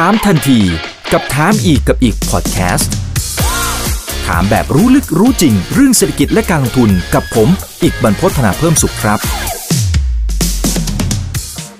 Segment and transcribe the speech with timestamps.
[0.00, 0.60] ถามทันที
[1.12, 2.92] กับถามอีกกับอีกพอดแคสต์
[4.26, 7.48] ถามแบบรู้ลึกรู้จริง เรื่องเศรษฐกิจและการลงทุนกับผม
[7.82, 9.18] อีกบรรพฒนาเพิ่มสุขครับ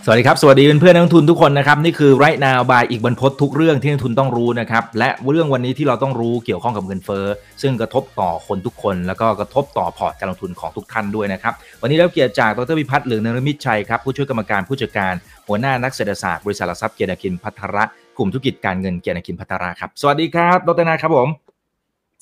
[0.05, 7.25] สวัสดีครับ สวัสดีเพื่อนนักลงทุนทุกคนนะครับ นี่คือไรนาวบายอีกบรรพททุกเรื่องที่นักลงทุนต้องรู้นะครับ และเรื่องวันนี้ที่เราต้องรู้เกี่ยวข้องกับเงินเฟ้อ
[7.63, 15.15] ซึ่งกระทบต่อคนทุกคน แล้วก็กระทบต่อพอร์ตการลงทุนของทุกท่านด้วยนะครับวันนี้เราเกียรติจากดรพิพัฒน์เหลืองนรมิตชัยครับผู้ช่วยกรรมการผู้จัดการ
[15.49, 17.85] หัวหน้านักเศรษฐศาสตร์บริษัทหลักทรัพย์เกียรตินาคินภัทร
[18.19, 21.29] กลุ่มธุรกิจการเงินเกียรตินาคินภัทรครับ สวัสดีครับ ดรนาครับผม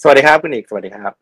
[0.03, 1.13] สวัสดีครับคุณอีกสวัสดีครับ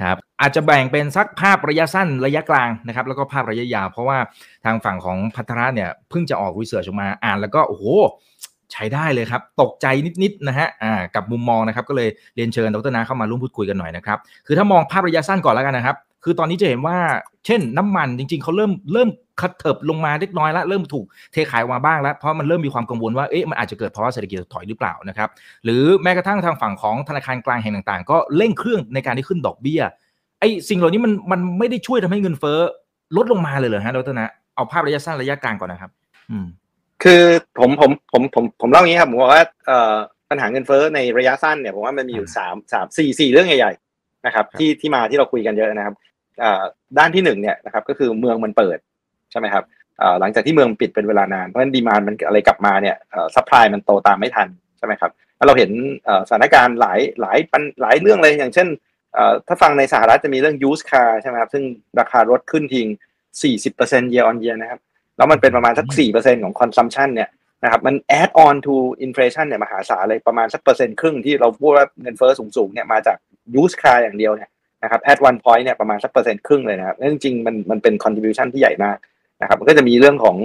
[0.00, 4.18] ครับอาจจะแบ่งเป็นสักภาพระยะสั้นระยะกลางนะครับ แล้วก็ภาพระยะยาว เพราะว่า
[4.64, 7.84] ทางฝั่งของภัทรเนี่ยเพิ่งจะออก research ออกมาอ่านแล้วก็โอ้โห
[8.72, 9.86] ใช้ได้เลยครับ ตกใจ
[10.22, 16.98] นิดๆนะฮะอ่ากับมุมมองนะครับ ก็เลยเรียนเชิญดรนาเข้ามาร่วมพูดคุยกันหน่อยนะครับ คือถ้ามองภาพระยะสั้นก่อนแล้วกันนะครับ คือตอนนี้จะเห็นว่า
[17.46, 19.08] เช่นน้ำมันจริง ๆเขาเริ่มเริ่ม
[19.40, 25.28] คัดเถิบลงมาเล็กน้อยแล้วเริ่มถูกเทขายออกมาบ้างแล้ว เพราะมันเริ่มมีความกังวลว่าเอ๊ะมันอาจจะเกิดภาวะเศรษฐกิจถอยหรือเปล่านะครับ
[25.64, 29.82] หรือแม้กระทั่งทางฝั่งของธนาคารกลางแห่งต่าง ๆ ก็เร่งเครื่องในการที่ขึ้นดอกเบี้ย
[30.40, 32.58] ไอ้สิ่งเหล่านี้มันมันไม่ได้ช่วยทำให้เงินเฟ้อ
[33.16, 35.90] ลดลงมาเลยเหรอฮะดรนะเอาภาพระยะสั้นระยะกลางก่อนนะครับ
[36.30, 36.46] อืม
[37.02, 37.22] คือ
[37.58, 39.94] ผมผมผมผมผมเล่าอย่างนี้ครับผมบอกว่าเอ่อ
[40.30, 46.11] ปัญหาเงินเฟ้อในระยะสั้นเนี่ยผมว่ามันมีอยู่สามสามสี่สี่เรื่องใหญ่ๆนะครับ ที่ที่มาที่เราคุยกันเยอะนะครับอ่า
[46.98, 48.78] ด้านที่หนึ่งเนี่ยนะครับก็คือเมืองมันเปิด
[49.30, 49.64] ใช่ไหมครับ
[50.00, 55.70] อ่าหลังจากที่เมืองปิดเป็นเวลานานเพราะฉะนั้น demand มันอะไรกลับมาเนี่ยเอ่อ supply มันโตตามไม่ทันใช่ไหมครับแล้วเราเห็น
[56.04, 58.68] เอ่อสถานการณ์หลายหลายปัญหลายเรื่องเลยอย่างเช่น
[59.14, 61.64] เอ่อถ้าฟังในสหรัฐจะมีเรื่อง used car ใช่ไหมครับซึ่ง
[62.00, 62.88] ราคารถขึ้นถึง
[63.50, 64.80] 40% year on year นะครับ
[65.16, 65.86] แล้วมันเป็นประมาณสัก
[66.16, 67.30] 4%ของ consumption เนี่ย
[67.64, 68.74] นะครับมัน add on to
[69.06, 73.16] inflation เนี่ยมหาศาลเลยประมาณสักเปอร์เซ็นต์ครึ่งที่เราพูดว่าเงินเฟ้อสูงๆเนี่ยมาจาก
[73.60, 74.50] used car อย่างเดียวเนี่ย
[74.82, 78.96] นะครับ at one point เนี่ยประมาณสักเปอร์เซ็นต์ครึ่งเลยนะครับนั่นจริงๆมันมันเป็น contribution ที่ใหญ่มาก
[79.42, 80.36] นะครับมันก็จะมีเรื่องของ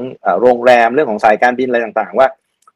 [0.41, 2.27] โรงแรมเรื่องของสายการบินอะไรต่างๆ ว่า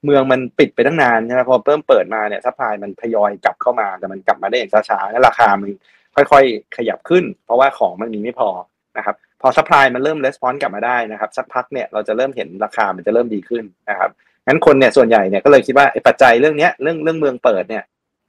[0.06, 5.70] เมืองมันปิดไปตั้งนานใช่ไหมพอเริ่มเปิดมาเนี่ย supply มันทยอยกลับเข้ามาแต่มันกลับมาได้อย่างช้าๆแล้วราคามัน
[6.16, 8.50] ค่อยๆ ขยับขึ้น เพราะว่าของมันมีไม่พอ
[8.98, 14.10] นะครับพอ supply มันเริ่ม response กลับมาได้นะครับสักพักเนี่ยเราจะเริ่มเห็นราคามันจะเริ่มดีขึ้นนะครับ
[14.48, 17.84] งั้นคนเนี่ยส่วนใหญ่เนี่ยก็เลยคิดว่าปัจจัยเรื่องเนี้ยเรื่องเรื่องเมืองเปิดเนี่ย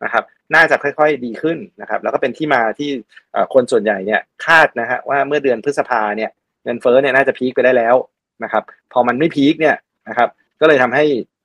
[0.04, 0.24] นะครับ
[0.54, 2.90] น่าจะค่อยๆดีขึ้นนะครับ แล้วก็เป็นที่มาที่
[3.32, 6.30] เอ่อคนส่วนใหญ่เนี่ยคาดนะฮะว่าเมื่อเดือนพฤษภาเนี่ย
[6.64, 7.96] เงินเฟ้อเนี่ยน่าจะ peak ไปได้แล้ว
[8.44, 9.76] นะครับ พอมันไม่ peak เนี่ย
[10.08, 10.28] นะครับ
[10.60, 11.04] ก็เลยทำให้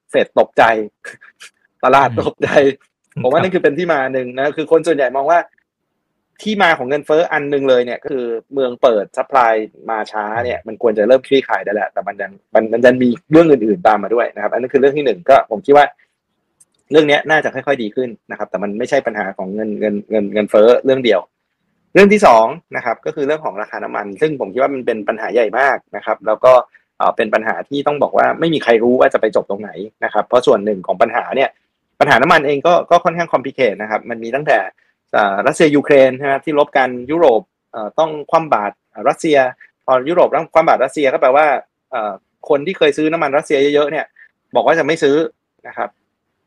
[0.10, 0.64] เฟดตกใจ
[1.84, 2.50] ตลาดตกใจ
[3.24, 5.40] ผมว่านั่นคือเป็นที่มาหนึ่งนะคือคนส่วนใหญ่มองว่า
[6.44, 9.54] ที่มาของเงินเฟ้ออันหนึ่งเลยเนี่ยก็คือเมืองเปิด supply
[9.90, 15.86] มาช้าเนี่ยมันควรจะเริ่มคลี่คลายได้แหละแต่มันยังมันมันยังมีเรื่องอื่นๆตามมาด้วยนะครับ อันนี้คือเรื่องที่หนึ่งก็ผมคิดว่า
[16.92, 21.20] เรื่องนี้น่าจะค่อยๆดีขึ้นนะครับ แต่มันไม่ใช่ปัญหาของเงินเงินเงินเงินเฟ้อเรื่องเดียว
[21.94, 26.52] เรื่องที่สองนะครับก็คือเรื่องของราคาน้ำมัน ซึ่งผมคิดว่ามันเป็นปัญหาใหญ่มากนะครับ แล้วก็
[27.16, 29.72] เป็นปัญหาที่ต้องบอกว่าไม่มีใครรู้ว่าจะไปจบตรงไหน
[30.06, 31.50] นะครับ เพราะส่วนหนึ่งของปัญหาเนี่ย
[32.00, 34.58] ปัญหาน้ำมันเองก็ก็ค่อนข้างคอมพลีเคทนะครับ มันมีตั้งแต่
[35.48, 37.42] รัสเซียยูเครนใช่ไหมที่รบกันยุโรป
[38.00, 38.76] ต้องคว่ำบาตร
[39.08, 39.38] รัสเซีย
[39.86, 41.46] พอยุโรปต้องคว่ำบาตรรัสเซียก็แปลว่า
[42.50, 44.06] คนที่เคยซื้อน้ำมันรัสเซียเยอะๆเนี่ย
[44.56, 45.16] บอกว่าจะไม่ซื้อ
[45.68, 45.90] นะครับ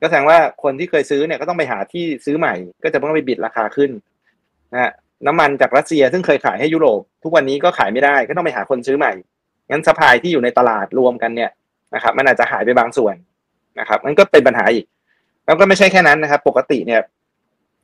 [0.00, 3.90] ก็แสดงว่าคนที่เคยซื้อเนี่ยก็ต้องไปหาที่ซื้อใหม่ ก็จะต้องไปบิดราคาขึ้น
[4.72, 4.92] นะ
[5.26, 9.12] น้ำมันจากรัสเซียซึ่งเคยขายให้ยุโรป ทุกวันนี้ก็ขายไม่ได้ก็ต้องไปหาคนซื้อใหม่
[9.70, 11.50] งั้น supply ที่อยู่ในตลาดรวมกันเนี่ย
[11.94, 13.14] นะครับ มันอาจจะหายไปบางส่วน
[13.80, 14.84] นะครับมันก็เป็นปัญหาอีก
[15.46, 17.00] แล้วก็ไม่ใช่แค่นั้นนะครับ ปกติเนี่ย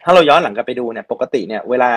[0.02, 1.90] ถ้าเราย้อนหลังกลับไปดูเนี่ย ปกติเนี่ย เวลา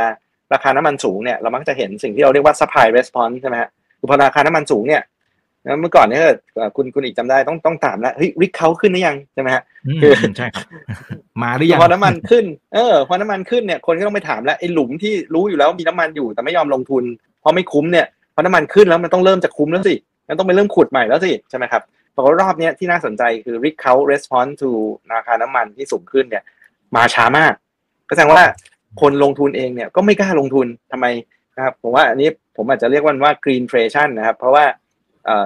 [0.53, 3.69] ราคาน้ำมันสูงเนี่ยเรามักจะเห็นสิ่งที่เราเรียกว่า supply response ใช่ไหมฮะ
[3.99, 5.01] คือพอราคาน้ำมันสูงเนี่ย
[5.79, 6.21] เมื่อก่อนเนี่ย
[6.75, 9.63] คุณคุณอีกจำได้ต้องต้องถามแล้วเฮ้ยริกเขาขึ้นหรือยังใช่ไหมฮะ
[10.01, 10.65] คือใช่ครับ
[11.41, 17.03] มาหรือยังพอน้ำมันขึ้นเออพอน้ำมันขึ้นเนี่ยคนก็ต้องไปถามแล้วไอ้หลุมที่รู้อยู่แล้วมีน้ำมันอยู่แต่ไม่ยอมลงทุน
[17.41, 19.95] เพราะไม่คุ้มเนี่ยพอน้ำมันขึ้นแล้วมันต้องเริ่มจากคุ้มแล้วสิ
[20.27, 21.81] มันต้องไปเริ่มขุดใหม่แล้วสิใช่ไหมครับ
[22.15, 24.69] ปรากฏรอบนี้ที่น่าสนใจคือ r i กเขา response to
[25.13, 26.43] ราคาน้ำมันที่สูงขึ้นเนี่ย
[26.95, 27.53] มาช้ามาก
[28.09, 28.43] ก็แสดงว่า
[29.01, 31.05] คนลงทุนเองเนี่ยก็ไม่กล้าลงทุนทำไม
[31.55, 34.65] นะครับผมว่าอันนี้ผมอาจจะเรียกว่าว่า greenflation นะครับ เพราะว่า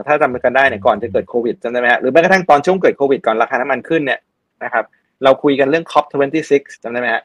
[0.07, 4.19] ถ้าจำกันได้เนี่ยก่อนจะเกิดโควิดจำได้ไหมฮะหรือแม้กระทั่งตอนช่วงเกิดโควิดก่อนราคาน้ำมันขึ้นเนี่ย
[4.63, 4.85] นะครับ
[5.23, 6.05] เราคุยกันเรื่อง COP
[6.45, 7.23] 26 จำได้ไหมฮะ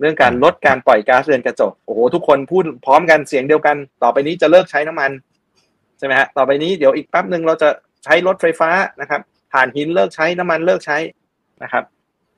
[0.00, 5.10] เรื่องการลดการปล่อยก๊าซเรือนกระจกโอ้โหทุกคนพูดพร้อมกันเสียงเดียวกัน ต่อไปนี้จะเลิกใช้น้ำมัน
[5.98, 7.68] ใช่ไหมฮะต่อไปนี้เดี๋ยวอีกแป๊บหนึ่งเราจะ
[8.04, 8.70] ใช้รถไฟฟ้า
[9.00, 9.20] นะครับ
[9.52, 10.98] ถ่านหินเลิกใช้น้ำมันเลิกใช้
[11.62, 11.84] นะครับ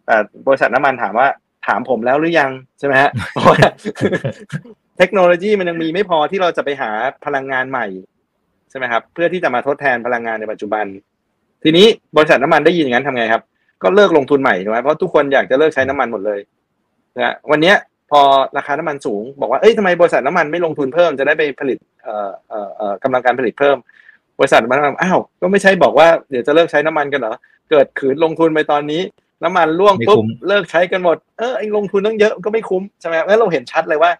[0.06, 0.16] แต่
[0.46, 1.28] บริษัทน้ำมันถามว่า
[1.66, 3.58] ถามผมแล้วหรือยังใช่ไหมฮะเพราะว่า
[4.98, 6.90] เทคโนโลยีมันยังมีไม่พอที่เราจะไปหา
[7.24, 7.86] พลังงานใหม่
[8.72, 10.84] ใช่ไหมครับเพื่อที่จะมาทดแทนพลังงานในปัจจุบัน
[11.64, 11.86] ทีนี้
[12.16, 13.42] บริษัทน้ำมันได้ยินอย่างนั้นทำไงครับ
[13.82, 16.40] ก็เลิกลงทุนใหม่ใช่ไหมเพราะทุกคนอยากจะเลิกใช้น้ำมันหมดเลย
[17.16, 17.72] นะวันนี้
[18.10, 18.20] พอ
[18.56, 23.76] ราคาน้ำมันสูง บอกว่าเอ้ยทำไมบริษัทน้ำมันไม่ลงทุนเพิ่มจะได้ไปผลิตเอ่อเอ่อเอ่อกำลังการผลิตเพิ่ม
[24.38, 27.34] บริษัทมันอ้าวก็ไม่ใช่บอกว่าเดี๋ยวจะเลิกใช้น้ำมันกันเหรอ
[27.70, 29.02] เกิดขืนลงทุนไปตอนนี้
[29.44, 34.10] น้ำมันร่วงปุ๊บเลิกใช้กันหมดเออไอ้ลงทุนต้องเยอะก็ไม่คุ้มใช่ไหมแล้วเราเห็นชัดเลยว่า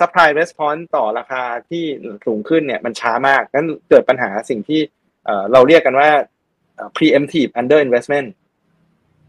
[0.00, 1.84] supply response ต่อราคาที่
[2.26, 4.80] สูงขึ้นเนี่ยมันช้ามากนั้นเกิดปัญหาสิ่งที่
[5.52, 6.10] เราเรียกกันว่า
[6.96, 8.28] preemptive under investment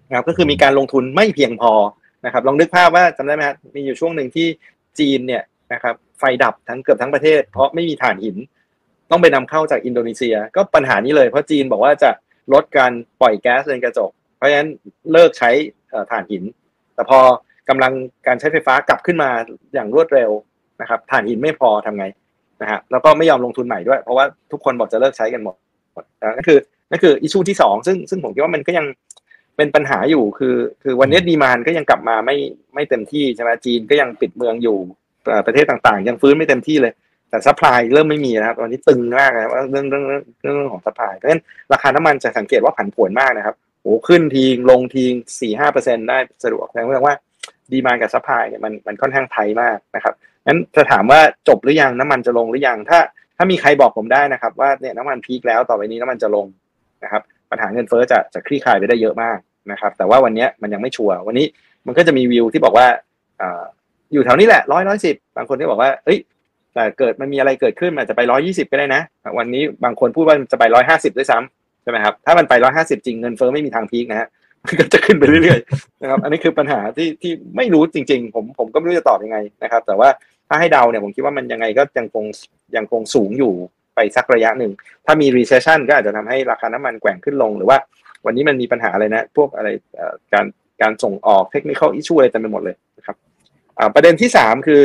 [0.08, 1.74] นะครับก็คือมีการลงทุนไม่เพียงพอ
[2.26, 4.48] นะครับ ลองนึกภาพว่าจำได้ไหมครับมีอยู่ช่วงหนึ่งที่
[5.00, 5.44] จีนเนี่ย
[5.74, 8.38] นะครับไฟดับทั้งเกือบทั้งประเทศ เพราะไม่มีถ่านหิน
[9.12, 12.12] ต้องไปนำเข้าจากอินโดนีเซีย ก็ปัญหานี้เลยเพราะจีนบอกว่าจะ
[12.54, 14.70] ลดการปล่อยแก๊สเรือนกระจก เพราะฉะนั้น
[15.12, 15.52] เลิกใช้
[16.12, 16.44] ถ่านหิน
[16.96, 17.20] แต่พอ
[17.70, 17.94] กำลัง
[18.28, 19.30] การใช้ไฟฟ้ากลับขึ้นมา
[19.74, 20.32] อย่างรวดเร็ว
[20.84, 22.06] นะครับถ่านหินไม่พอทำไง
[22.62, 25.56] นะฮะแล้วก็ไม่ยอมลงทุนใหม่ด้วย เพราะว่าทุกคนบอกจะเลิกใช้กันหมด
[26.38, 26.60] นั่นคือ
[26.90, 28.86] นั่นคือ issue ที่สองซึ่งซึ่งผมคิดว่ามันก็ยัง
[29.58, 32.38] เป็นปัญหาอยู่คือ คือวันนี้ demand ก็ยังกลับมาไม่
[32.74, 34.78] ไม่เต็มที่ใช่ไหมจีนก็ยังปิดเมืองอยู่
[35.48, 36.94] ประเทศต่างๆ ยังฟื้นไม่เต็มที่เลย
[37.30, 40.04] แต่ supply เริ่มไม่มีนะครับตอนนี้ตึงมากนะเรื่องเรื่อง
[40.42, 41.44] เรื่องของ supply เพราะฉะนั้น
[41.74, 45.04] ราคาน้ำมันจะสังเกตว่าผันผวนมากนะครับโอ้ขึ้นทีลงที
[45.40, 47.16] สี่ห้าเปอร์เซ็นต์ได้สะดวกแสดงว่า
[47.72, 50.14] demand กับ supply เนี่ยมันมันค่อนข้าง tight มากนะครับ
[50.48, 53.00] งั้นจะถามว่าจบหรือยังน้ำมันจะลงหรือยังถ้า
[53.38, 56.46] ถ้ามีใครบอกผมได้นะครับ ว่าเนี่ยน้ำมันพีคแล้วต่อไปนี้น้ำมันจะลง
[57.04, 59.38] นะครับ ปัญหาเงินเฟ้อจะจะคลี่คลายไปได้เยอะมาก
[59.72, 61.46] นะครับ แต่ว่าวันนี้มันยังไม่ชัวร์วันนี้
[61.88, 62.88] มันก็จะมีวิวที่บอกว่า
[64.14, 66.20] อยู่แถวนี้แหละร้อยร้อยสิบบางคนที่บอกว่าเอ้ย
[66.74, 69.02] แต่เกิดมันมีอะไรเกิดขึ้นมันจะไปร้อยี่สิบก็ได้นะ
[69.38, 74.28] วันนี้บางคนพูดว่าจะไปร้อยห้าสิบด้วยซ้ำใช่ไหมครับถ้ามันไปร้อยห้าสิบจริงเงินเฟ้อไม่มีทางพีคนะฮะ
[74.66, 80.10] มันก็จะขึ้นไปเรื่อยๆนะครับ อันนี้คือปัญหาที่ที่ไม่รู้จริง ๆ ผมผมก็ไม่รู้จะตอบยังไงนะครับ แต่ว่า
[80.54, 82.26] ถ้าให้เดาเนี่ยผมคิดว่ามันยังไงก็ยังคง
[82.76, 83.54] ยังคงสูงอยู่
[83.96, 84.72] ไปสักระยะหนึ่ง
[85.06, 87.78] ถ้ามี recession ก็อาจจะทำให้ราคาน้ำมันแกว่งขึ้นลง หรือว่า
[88.26, 89.70] วันนี้มันมีปัญหาอะไรนะ พวกอะไร
[90.34, 90.46] การ
[90.82, 93.16] การส่งออก technical issue อะไรเต็มไปหมดเลยนะครับ
[93.96, 94.82] ประเด็นที่สามคือ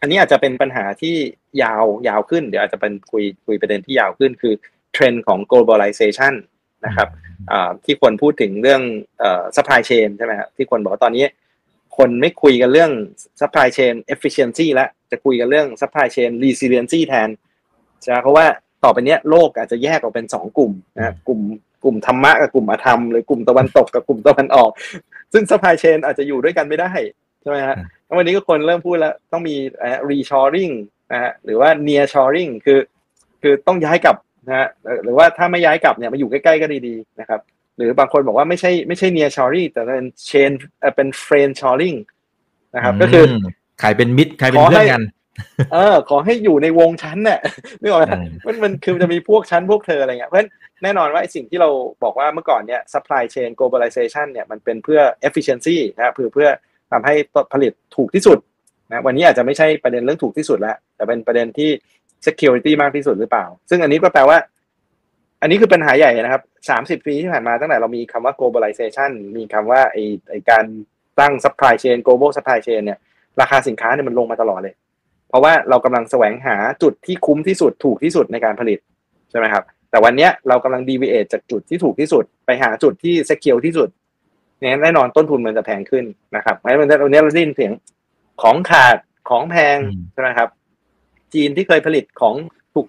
[0.00, 1.14] อันนี้อาจจะเป็นปัญหาที่
[1.62, 4.54] ยาวยาวขึ้น เดี๋ยวอาจจะเป็นคุยคุยประเด็นที่ยาวขึ้นคือ
[4.92, 6.34] เทรนด์ของ globalization
[6.86, 7.08] นะครับ
[7.84, 8.82] ที่คนพูดถึงเรื่อง
[9.56, 11.24] supply chain ใช่ไหมครับที่คนบอกว่าตอนนี้
[11.98, 12.92] คนไม่คุยกันเรื่อง
[13.40, 17.28] supply chain efficiency แล้วจะคุยกันเรื่อง supply chain resiliency แทน
[18.02, 18.46] ใช่เพราะว่า
[18.84, 21.40] ต่อไปนี้โลกอาจจะแยกออกเป็นสองกลุ่มนะกลุ่ม
[21.84, 24.70] กลุ่มธรรมะกับกลุ่มอธรรมหรือกลุ่มตะวันตกกับกลุ่มตะวันออก
[25.32, 26.90] ซึ่ง supply chain อาจจะอยู่ด้วยกันไม่ได้
[27.40, 27.76] ใช่ไหมฮะ
[28.18, 29.56] วันนี้ก็คนเริ่มพูดแล้วต้องมี
[30.08, 30.74] reshoring
[31.12, 32.80] นะฮะหรือว่า near shoring คือ
[33.42, 34.16] คือต้องย้ายกลับ
[34.46, 34.68] นะฮะ
[35.04, 37.40] หรือว่าถ้าไม่ย้ายกลับเนี่ยมาอยู่ใกล้ๆก็ดีๆนะครับ
[37.78, 40.50] หรือบางคนบอกว่าไม่ใช่ไม่ใช่ near shoring แต่เป็น chain
[40.96, 41.98] เป็น friend shoring
[42.74, 43.24] นะครับ ก็คือ
[43.82, 45.02] ขายเป็นมิตรขายเป็นเพื่อนกัน
[45.72, 47.40] เออ ขอให้อยู่ในวงชั้นเนี่ย
[47.80, 48.14] นึกออกไหม
[48.46, 50.50] มันมันคือจะมีพวกชั้นพวกเธออะไรเงี้ยเพราะฉะนั้น
[50.82, 51.68] แน่นอนว่าสิ่งที่เรา
[52.02, 56.48] บอกว่าเมื่อก่อนเนี่ย supply chain globalization เนี่ยมันเป็นเพื่อ efficiency นะเพื่อเพื่อ
[56.92, 57.14] ทำให้
[57.52, 58.38] ผลิตถูกที่สุด
[58.90, 61.70] นะวันนี้อาจจะไม่ใช่ประเด็นเรื่องถูกที่สุดแล้วแต่เป็นประเด็นที่
[62.26, 64.38] security มากที่สุดหรือเปล่า ซึ่งอันนี้ก็แปลว่า
[65.40, 69.96] อันนี้คือปัญหาใหญ่นะครับสามสิบปีที่ผ่านมาตั้งแต่เรามีคำว่า globalization มีคำว่าไอ
[70.30, 70.64] ไอการ
[71.20, 72.98] ตั้ง supply chain global supply chain เนี่ย
[73.40, 74.74] ราคาสินค้าเนี่ยมันลงมาตลอดเลย
[75.28, 78.78] เพราะว่าเรากำลังแสวงหาจุดที่คุ้มที่สุดถูกที่สุดในการผลิต
[79.30, 83.88] ใช่ไหมครับ แต่วันนี้เรากำลัง deviate จากจุดที่ถูกที่สุด ไปหาจุดที่ secure ที่สุด
[84.58, 86.04] เนี่ยแน่นอนต้นทุนมันจะแพงขึ้น
[86.36, 87.72] นะครับเพราะฉะนั้นวันนี้เราได้ยินเสียง
[88.42, 88.96] ของขาด
[89.28, 89.78] ของแพง
[90.12, 90.48] ใช่ไหมครับ
[91.34, 92.34] จีนที่เคยผลิตของ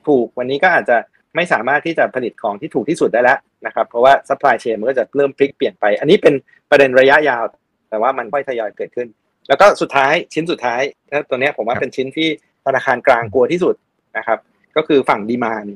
[0.07, 0.97] ถูกๆวันนี้ก็อาจจะ
[1.35, 6.33] ไม่สามารถที่จะผลิตของที่ถูกที่สุดได้แล้วนะครับ เพราะว่า supply chain มันก็จะเริ่มพลิกเปลี่ยนไป อันนี้เป็น
[6.69, 7.43] ประเด็นระยะยาว
[7.89, 9.07] แต่ว่ามันค่อยทยอยเกิดขึ้น
[9.47, 10.81] แล้วก็สุดท้ายชิ้นสุดท้าย
[11.29, 12.29] ตัวนี้ผมว่าเป็นชิ้นที่
[12.65, 13.75] ธนาคารกลางกลัวที่สุด
[14.17, 14.39] นะครับ
[14.75, 15.69] ก็คือฝั่งดีมาน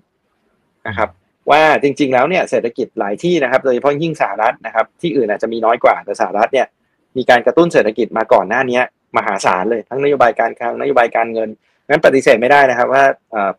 [0.87, 1.09] นะครับ
[1.51, 6.67] ว่าจริง ๆ แล้วเนี่ยเศรษฐกิจหลายที่นะครับโดยเฉพาะยิ่งสหรัฐนะครับ ที่อื่นอาจจะมีน้อยกว่าแต่สหรัฐเนี่ย
[7.17, 8.79] มีการกระตุ้นเศรษฐกิจมาก่อนหน้านี้
[9.17, 11.49] มหาศาลเลยทั้งนโยบายการคลังนโยบายการเงิน
[11.89, 13.03] งั้นปฏิเสธไม่ได้นะครับ ว่า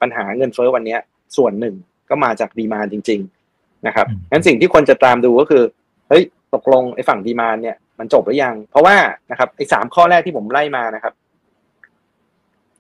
[0.01, 0.97] ปัญหาเงินเฟ้อวันนี้
[1.37, 1.75] ส่วนหนึ่ง
[2.11, 3.21] ก็มาจากดีมาจริง
[3.53, 5.63] ๆ นะครับงั้นสิ่งที่คนจะตามดูก็คือ
[6.09, 6.23] เฮ้ย
[6.55, 8.97] ตกลงไอ้ฝั่งดีมาเนี่ยมันจบหรือยัง เพราะว่า
[9.31, 11.13] นะครับไอ้สามข้อแรกที่ผมไล่มานะครับ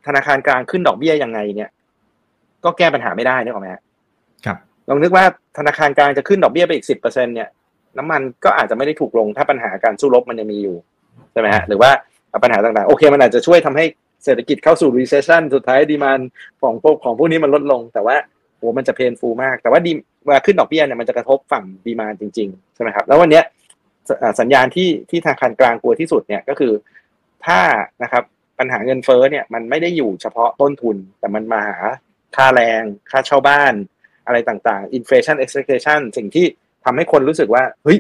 [0.07, 1.71] ธนาคารกลางขึ้นดอกเบี้ยยังไงเนี่ย
[2.65, 3.69] ก็แก้ปัญหาไม่ได้นึกออกไหม
[4.47, 4.57] ครับ
[4.89, 5.25] ลองนึกว่า
[5.59, 7.49] ธนาคารกลางจะขึ้นดอกเบี้ยไปอีกสิบเปอร์เซ็นเนี่ย
[7.99, 10.77] น้ำมันก็อาจจะไม่ได้ถูกลงถ้าปัญหาการสู้รบมันยังมีอยู่
[11.33, 11.91] ใช่ไหมฮะหรือว่า
[12.43, 13.85] ปัญหาต่างๆ โอเค มันอาจจะช่วยทำให้
[14.25, 16.21] เศรษฐกิจเข้าสู่ recession สุดท้ายดีมัน
[16.63, 19.93] ของพวกของพวกนี้มันลดลง แต่ว่าโอ้มันจะเพนฟูมาก แต่ว่าดี
[20.25, 23.43] เวลาขึ้นดอกเบี้ยเนี่ยมันจะกระทบฝั่งดีมาจริงๆใช่ไหมครับแล้ววันนี้
[24.41, 26.73] สัญญาณที่ที่ธนาคารกลางกลัวที่สุดเนี่ยก็คือ
[27.47, 27.61] ถ้า
[28.03, 28.23] นะครับ
[28.59, 31.79] ปัญหาเงินเฟ้อเนี่ยมันไม่ได้อยู่เฉพาะต้นทุน แต่มันมาหา
[32.37, 33.75] ค่าแรง ค่าเช่าบ้าน
[34.27, 36.47] อะไรต่างๆ inflation expectation สิ่งที่
[36.85, 37.99] ทำให้คนรู้สึกว่าเฮ้ย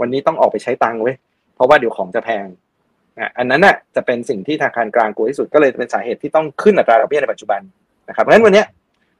[0.00, 1.16] วันนี้ต้องออกไปใช้ตังค์เว้ย
[1.54, 2.46] เพราะว่าเดี๋ยวของจะแพง
[3.38, 7.60] อันนั้นน่ะจะเป็นสิ่งที่ธนาคารกลางกลัวที่สุดก็เลยเป็นสาเหตุที่ต้องขึ้นอัตราดอกเบี้ยในปัจจุบัน
[8.08, 8.64] นะครับเพราะฉะนั้นวันนี้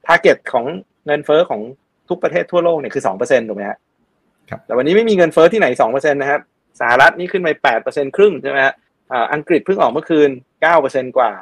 [0.06, 0.64] ทาร์เก็ตของ
[1.06, 1.60] เงินเฟ้อของ
[2.08, 3.78] ทุกประเทศทั่วโลกเนี่ยคือสองเปอร์เซ็นต์ถูกไหมฮะ
[4.50, 6.40] ครับแต่วันนี้ไม่มีเงินเฟ้อที่ไหนสองเปอร์เซ็นต์นะครับ
[6.80, 8.74] สหรัฐนี่ขึ้นไปแปดเปอร์เซ็นต์ครึ่งใช่ไหมฮะ
[9.12, 10.30] อ่าอังกฤษเพิ่งออกเมื่อคืน
[10.62, 11.32] เก้าเปอร์เซ็นต์กว่า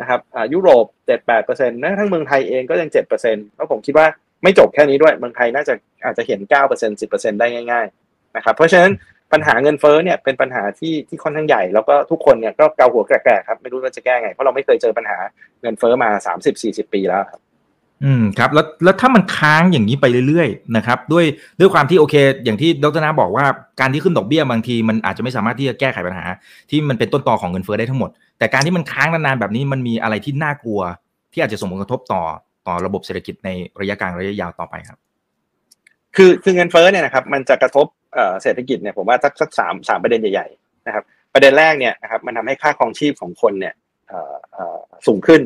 [0.00, 4.06] นะครับอ่ายุโรปเจ็ดแปดเปอร์เซ็นต์แม้กระทั่งเมืองไทยเองก็ยังเจ็ดเปอร์เซ็นต์แล้วผมคิดว่า
[4.42, 5.74] ไม่จบแค่นี้ด้วยเมืองไทยน่าจะ
[6.04, 8.92] อาจจะเห็นเก้าเปอร์เซ็นต์สิบเปอร์เซ็นต์ได้ง่ายๆนะครับเพราะฉะนั้น
[9.32, 15.18] ปัญหาเงินเฟ้อเนี่ยเป็นปัญหาที่ที่ค่อนข้างใหญ่ แล้วก็ทุกคนเนี่ยก็เกาหัวแกรกๆครับไม่รู้ว่าจะแก้ไงเพราะเราไม่เคยเจอปัญหา
[15.62, 17.40] เงินเฟ้อมาสามสิบสี่สิบปีแล้วครับ
[18.04, 21.24] อืมครับแล้วแล้วถ้ามันค้างอย่างนี้ไปเรื่อยๆนะครับด้วย
[21.60, 22.14] ด้วยความที่โอเค
[22.44, 23.44] อย่างที่ดรนาบอกว่า
[23.80, 26.24] การที่ขึ้นดอกเบี้ยบางทีมันอาจจะไม่สามารถที่จะแก้ไขปัญหา
[26.70, 30.80] ที่มันเป็นต้นตอของเงินเฟ้อได้ทั้งหมด แต่การที่มันค้างนานๆแบบนี้มันมีอะไรที่น่ากลัว
[31.32, 32.22] ที่อาจจะส่งผลกระทบต่อ
[32.66, 33.48] ต่อระบบเศรษฐกิจใน
[33.80, 34.98] ระยะกลางระยะยาวต่อไปครับ
[36.16, 37.86] คือคือเงินเฟ้อเนี่ยนะครับมันจะกระทบ
[38.42, 41.04] เศรษฐกิจเนี่ยผมว่าสักสักสามสามประเด็นใหญ่ๆนะครับ
[41.34, 43.74] ประเด็นแรกเนี่ยนะครับมันทำให้ค่าครองชีพของคนเนี่ย
[45.06, 45.40] สูงขึ้น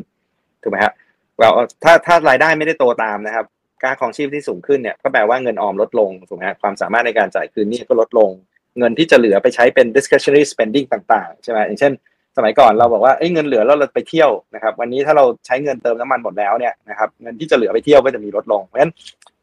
[0.62, 0.92] ถูกไหมครับ
[1.38, 1.48] เรา
[1.84, 3.46] ถ้าถ้ารายได้ไม่ได้โตตามนะครับ
[3.82, 8.30] ค่าครองชีพที่สูงขึ้นเนี่ยก็แปลว่าเงินออมลดลงถูกไหมครความสามารถในการจ่ายคืนนี้ก็ลดลง
[8.78, 11.92] เงินที่จะเหลือไปใช้เป็น discretionary spending ต่าง ๆ ใช่ไหมอย่างเช่น
[12.36, 18.92] สมัยก่อนเราบอกว่าเอ้ยเงินเหลือแล้วเราไปเที่ยวนะครับ วันนี้ถ้าเราใช้เงินเติมน้ำมันหมดแล้วเนี่ยนะครับเงินที่จะเหลือไปเที่ยวก็จะมีลดลงเพราะฉะนั้น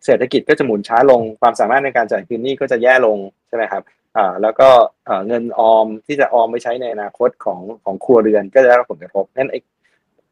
[0.05, 3.17] เศรษฐกิจก็จะหมุนช้าลงความสามารถในการจ่ายคืนนี้ก็จะแย่ลง
[3.48, 3.83] ใช่ไหมครับ
[4.17, 4.69] อ่าแล้วก็
[5.05, 9.60] เอ่อเงินออมที่จะออมไปใช้ในอนาคตของของครัวเรือนก็จะได้รับผลกระทบนั้นไอ้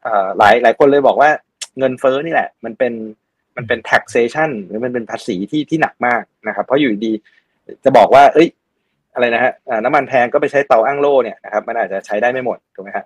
[0.06, 1.30] อ่าหลายหลายคนเลยบอกว่า
[1.80, 2.94] เงินเฟ้อนี่แหละ มันเป็น
[3.58, 7.14] มันเป็น taxation หรือมันเป็นภาษีที่ที่หนักมากนะครับ เพราะอยู่ดี
[7.84, 8.48] จะบอกว่า เอ้ย
[9.14, 9.52] อะไรนะฮะ
[9.84, 13.06] น้ำมันแพงก็ไปใช้เตาอ้างโล่เนี่ยนะครับ มันอาจจะใช้ได้ไม่หมดถูกไหมฮะ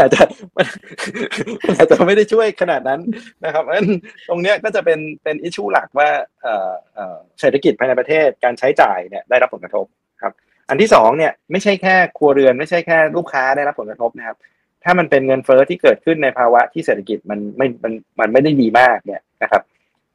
[0.00, 0.22] อาจจะ
[0.56, 0.66] มัน
[1.76, 3.00] อาจจะไม่ได้ช่วยขนาดนั้น
[3.44, 3.88] นะครับนั้น
[4.28, 6.08] ตรงเนี้ยก็จะเป็นเป็นอิชูหลักว่า
[7.40, 9.86] เศรษฐกิจภายในประเทศการใช้จ่ายเนี่ยได้รับผลกระทบ
[10.22, 10.32] ครับ
[10.68, 14.36] อันที่สองเนี่ยไม่ใช่แค่ครัวเรือนไม่ใช่แค่ลูกค้าได้รับผลกระทบนะครับ
[14.84, 19.62] ถ้ามันเป็นเงินเฟ้อที่เกิดขึ้นในภาวะที่เศรษฐกิจมันไม่มันมันไม่ได้ดีมากเนี่ยนะครับ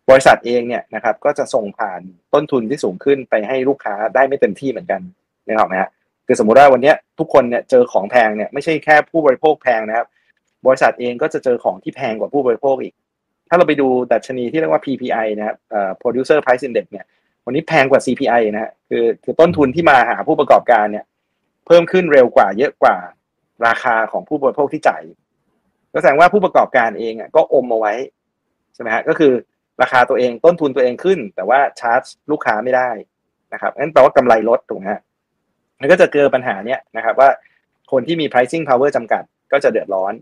[0.09, 2.01] บริษัทเองเนี่ยนะครับก็จะส่งผ่าน
[2.33, 5.01] ต้นทุนที่สูงขึ้นไปให้ลูกค้าได้ไม่เต็มที่เหมือนกัน
[5.49, 5.89] นะครับนะฮะ
[6.27, 10.07] คือสมมุติว่าวันนี้ทุกคนเนี่ยเจอของแพงเนี่ยไม่ใช่แค่ผู้บริโภคแพงนะครับ
[10.65, 12.93] บริษัทเองก็จะเจอของที่แพงกว่าผู้บริโภคอีก
[13.49, 17.05] ถ้าเราไปดูดัชนีที่เรียกว่า PPI นะครับเอ่อ producer price index เนี่ย
[17.45, 21.05] วันนี้แพงกว่า CPI นะฮะคือคือต้นทุนที่มาหาผู้ประกอบการเนี่ย
[21.65, 22.95] เพิ่มขึ้นเร็วกว่าเยอะกว่า
[23.67, 25.03] ราคาของผู้บริโภคที่จ่าย
[25.93, 27.93] ก็แสดงว่าผู้ประกอบการเองอะก็อมเอาไว้
[28.73, 29.33] ใช่ไหมฮะก็คือ
[29.81, 32.89] ราคาตัวเองต้นทุนตัวเองขึ้น แต่ว่าชาร์จลูกค้าไม่ได้
[33.53, 35.01] นะครับนั่นแปลว่ากำไรลดถูกไหมฮะ
[35.79, 37.29] มันก็จะเกิดปัญหาเนี้ยนะครับว่า
[37.91, 40.13] คนที่มี pricing power จำกัด ก็จะเดือดร้อน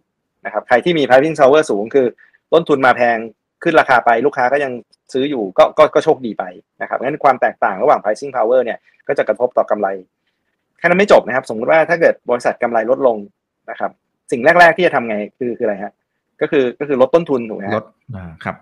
[0.45, 2.05] นะครับใครที่มี pricing power สูงคือ
[2.53, 3.17] ต้นทุนมาแพง
[3.63, 4.71] ขึ้นราคาไปลูกค้าก็ยัง
[5.13, 6.43] ซื้ออยู่ก็ก็ก็โชคดีไป
[6.81, 9.87] นะครับงั้นความแตกต่างระหว่าง pricing power เนี่ยก็จะกระทบต่อกำไร
[10.83, 13.17] แค่นั้นไม่จบนะครับ สมมติว่าถ้าเกิดบริษัทกำไรลดลง
[13.69, 13.91] นะครับ
[14.31, 15.93] สิ่งแรก ๆ ที่จะทำไงคือคืออะไรฮะ
[16.41, 17.85] ก็คือก็คือลดต้นทุนถูกไหมลฮะด
[18.15, 18.55] อ่าครับ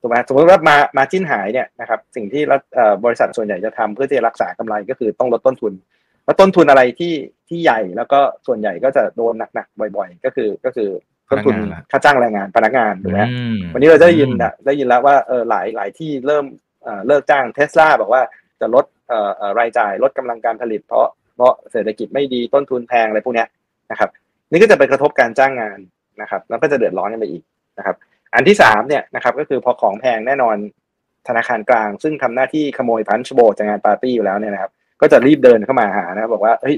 [0.00, 5.72] ถูกไหมสมมติว่ามามาจิ้นหายเนี่ยนะครับสิ่งที่รัฐเอ่อบริษัทส่วนใหญ่จะทำเพื่อที่จะรักษากำไรก็คือต้องลดต้นทุน
[6.24, 7.14] แล้วต้นทุนอะไรที่
[7.48, 10.88] ที่ใหญ่แล้วก็ส่วนใหญ่ก็จะโดนหนักๆบ่อย ๆ ก็คือก็คือ
[11.30, 16.44] ต้นทุนพนักงานค่าจ้างแรงงานพนักงานถูกไหมฮะอืมวันนี้เราจะได้ยินนะได้ยินแล้วว่าเออหลายหลายที่เริ่ม
[16.84, 18.22] เอ่อเลิกจ้างเทสลาบอกว่า
[18.60, 23.44] จะลดเอ่อเอ่อรายจ่ายลดกำลังการผลิตเพราะเพ ราะเศรษฐกิจไม่ดีต้นทุนแพงอะไรพวกนี้
[23.90, 24.08] นะครับ
[24.50, 25.78] นี่ก็จะไปกระทบการจ้างงาน
[26.22, 27.42] นะครับ แล้วก็จะเดือดร้อนกันไปอีก
[27.78, 27.96] นะครับ
[28.34, 30.56] อันที่สามเนี่ยนะครับก็คือพอของแพงแน่นอน
[31.28, 34.70] ธนาคารกลาง ซึ่งทำหน้าที่ขโมยพันชโบจากงานปาร์ตี้อยู่แล้วเนี่ยนะครับ
[35.00, 36.76] ก็จะรีบเดินเข้ามาหานะบบอกว่าเฮ้ย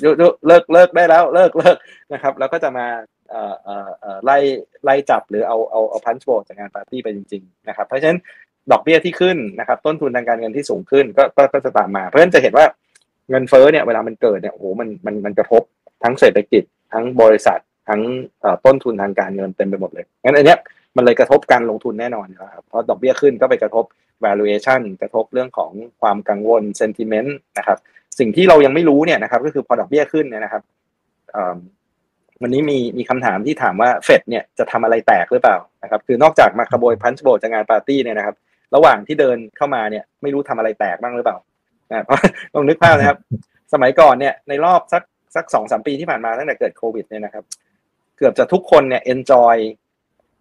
[0.00, 1.76] เลิกเลิกเลิกได้แล้วเลิกเลิก
[2.12, 2.86] นะครับ แล้วก็จะมา
[4.24, 4.38] ไล่
[4.84, 8.18] ไล่จับหรือเอาเอาเอาพันช์โบจากงานปาร์ตี้ไปจริงๆนะครับเพราะฉะนั้น
[8.72, 12.66] ดอกเบี้ยที่ขึ้นนะครับ ต้นทุนทางการเงินที่สูงขึ้นก็ก็จะตามมา เพราะฉะนั้นจะเห็นว่า
[13.30, 15.62] เงินเฟ้อเนี่ยเวลามันเกิดเนี่ยโอ้โหมันมันมันกระทบ
[16.04, 16.62] ทั้งเศรษฐกิจ
[16.92, 18.00] ทั้งบริษัท ทั้ง
[18.66, 20.58] ต้นทุนทางการเงินเต็มไปหมดเลยงั้นอันเนี้ย
[20.96, 23.84] มันเลยกระทบการลงทุนแน่นอนนะครับเพราะดอกเบี้ยขึ้นก็ไปกระทบ
[24.24, 27.78] valuation กระทบเรื่องของความกังวล sentiment นะครับ
[28.18, 30.62] สิ่งที่เรายังไม่รู้เนี่ยนะครับ ก็คือพอดอกเบี้ยขึ้นเนี่ยนะครับ
[32.42, 38.36] วันนี้มีมีคำถามที่ถามว่าเฟดเนี่ยจะทำอะไรแตกหรือเปล่านะครับ คือนอกจากมาขโมยพันช์โบจากงานปาร์ตี้เนี่ยนะครับ
[38.74, 41.36] ระหว่างที่เดินเข้ามาเนี่ยไม่รู้ทำอะไรแตกบ้างหรือเปล่า
[41.92, 42.18] นะเพราะ
[42.54, 43.18] ลองนึกภาพนะครับ
[43.72, 45.02] สมัยก่อนเนี่ยในรอบสัก
[45.36, 47.44] สักสองสามปีที่ผ่านมาตั้งแต่เกิดโควิดเนี่ยนะครับ
[48.16, 49.56] เกือบจะทุกคนเนี่ย enjoy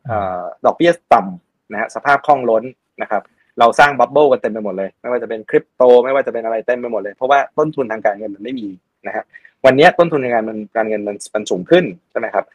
[0.05, 2.63] เอ่อดอกเบี้ยต่ำนะฮะสภาพคล่องล้น
[3.01, 3.21] นะครับ
[3.59, 8.67] เราสร้างบับเบิลกันเต็มไปหมดเลย ไม่ว่าจะเป็นคริปโต ไม่ว่าจะเป็นอะไรเต็มไปหมดเลย เพราะว่าต้นทุนทางการเงินมันไม่มี
[9.07, 9.23] นะฮะ
[9.65, 12.45] วันนี้ต้นทุนทางการเงินการเงินมันมันสูงขึ้นใช่ไหมครับ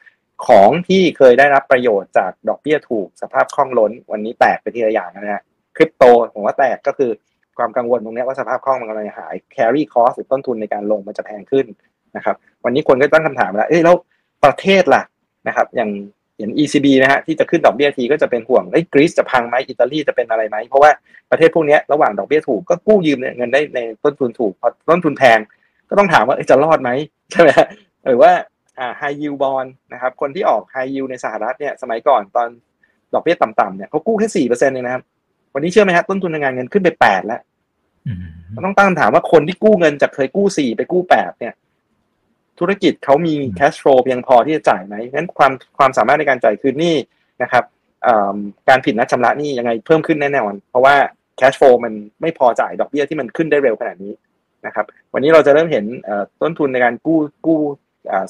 [0.46, 5.42] ของที่เคยได้รับประโยชน์จากดอกเบี้ยถูกสภาพคล่องล้น วันนี้แตกไปทีละอย่างนะฮะ
[5.76, 7.10] คริปโตผมว่าแตกก็คือ
[7.58, 11.66] ความกังวลตรงนี้ว่าสภาพคล่องมันกำลังหาย carry cost หรือต้นทุนในการลงมันจะแพงขึ้น
[12.16, 13.96] นะครับ วันนี้คนก็ตั้งคำถามแล้วเอ้ยแล้ว
[14.44, 15.02] ประเทศล่ะ
[15.48, 15.90] นะครับ อย่าง
[16.38, 20.90] เห็น ECB นะฮะที่จะขึ้นดอกเบี้ยทีก็จะเป็นห่วงไอ้กรีซจะพังไหมอิตาลีจะเป็นอะไรไหมเพราะว่า
[21.30, 25.38] ประเทศพวกนี้ระหว่างดอกเบี้ยถูกก็กู้ยืมเงินได้ในต้นทุนถูกพอต้นทุนแพง
[25.88, 26.90] ก็ต้องถามว่าจะรอดไหม
[27.32, 27.50] ใช่ไหม
[28.06, 28.32] หรือว่า
[28.78, 32.48] อ่า high yield bond นะครับคนที่ออก high yield ในสหรัฐเนี่ยสมัยก่อนตอน
[33.14, 35.02] ดอกเบี้ยต่ำๆเนี่ยเขากู้แค่สี่เปอร์เซ็นต์เองนะครับ
[35.56, 37.40] วันนี้เชื่อไหมครับต้นทุนงานเงินขึ้นไปแปดแล้ว
[38.64, 41.54] ต้องตั้งคำถามว่าคนที่กู้เงินจากเคยกู้สี่ไปกู้แปดเนี่ย
[42.58, 46.94] ธุรกิจเขามี cash flow เพียงพอที่จะจ่ายไหมงั้นความความสามารถในการจ่ายคืนหนี้
[47.42, 47.64] นะครับ
[48.68, 50.96] การผิดนัดชำระหนี้ยังไงเพิ่มขึ้นแน่นอนเพราะว่า
[51.40, 54.12] cash flow มันไม่พอจ่ายดอกเบี้ยที่มันขึ้นได้เร็วขนาดนี้
[54.66, 55.84] นะครับ วันนี้เราจะเริ่มเห็น
[56.42, 57.58] ต้นทุนในการกู้กู้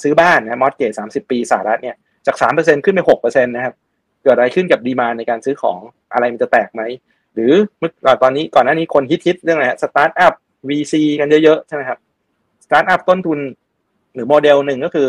[0.03, 3.75] ซื้อบ้านนะมอสเกจสามสิบปีสหรัฐเนี่ยจากสามเปอร์เซ็นขึ้นไปหกเปอร์เซ็นต์นะครับ
[4.23, 5.81] เกิดอะไรขึ้นกับดีมาในการซื้อของ
[6.13, 6.83] อะไรมันจะแตกไหม
[7.37, 7.91] หรือเมื่อ
[8.23, 10.35] ตอนนี้ก่อนหน้านี้คนฮิตๆเรื่องอะไรสตาร์ทอัพ
[10.69, 11.99] VC กันเยอะๆใช่ไหมครับ
[12.65, 13.39] สตาร์ทอัพต้นทุน
[14.15, 15.09] หรือโมเดลหนึ่งก็คือ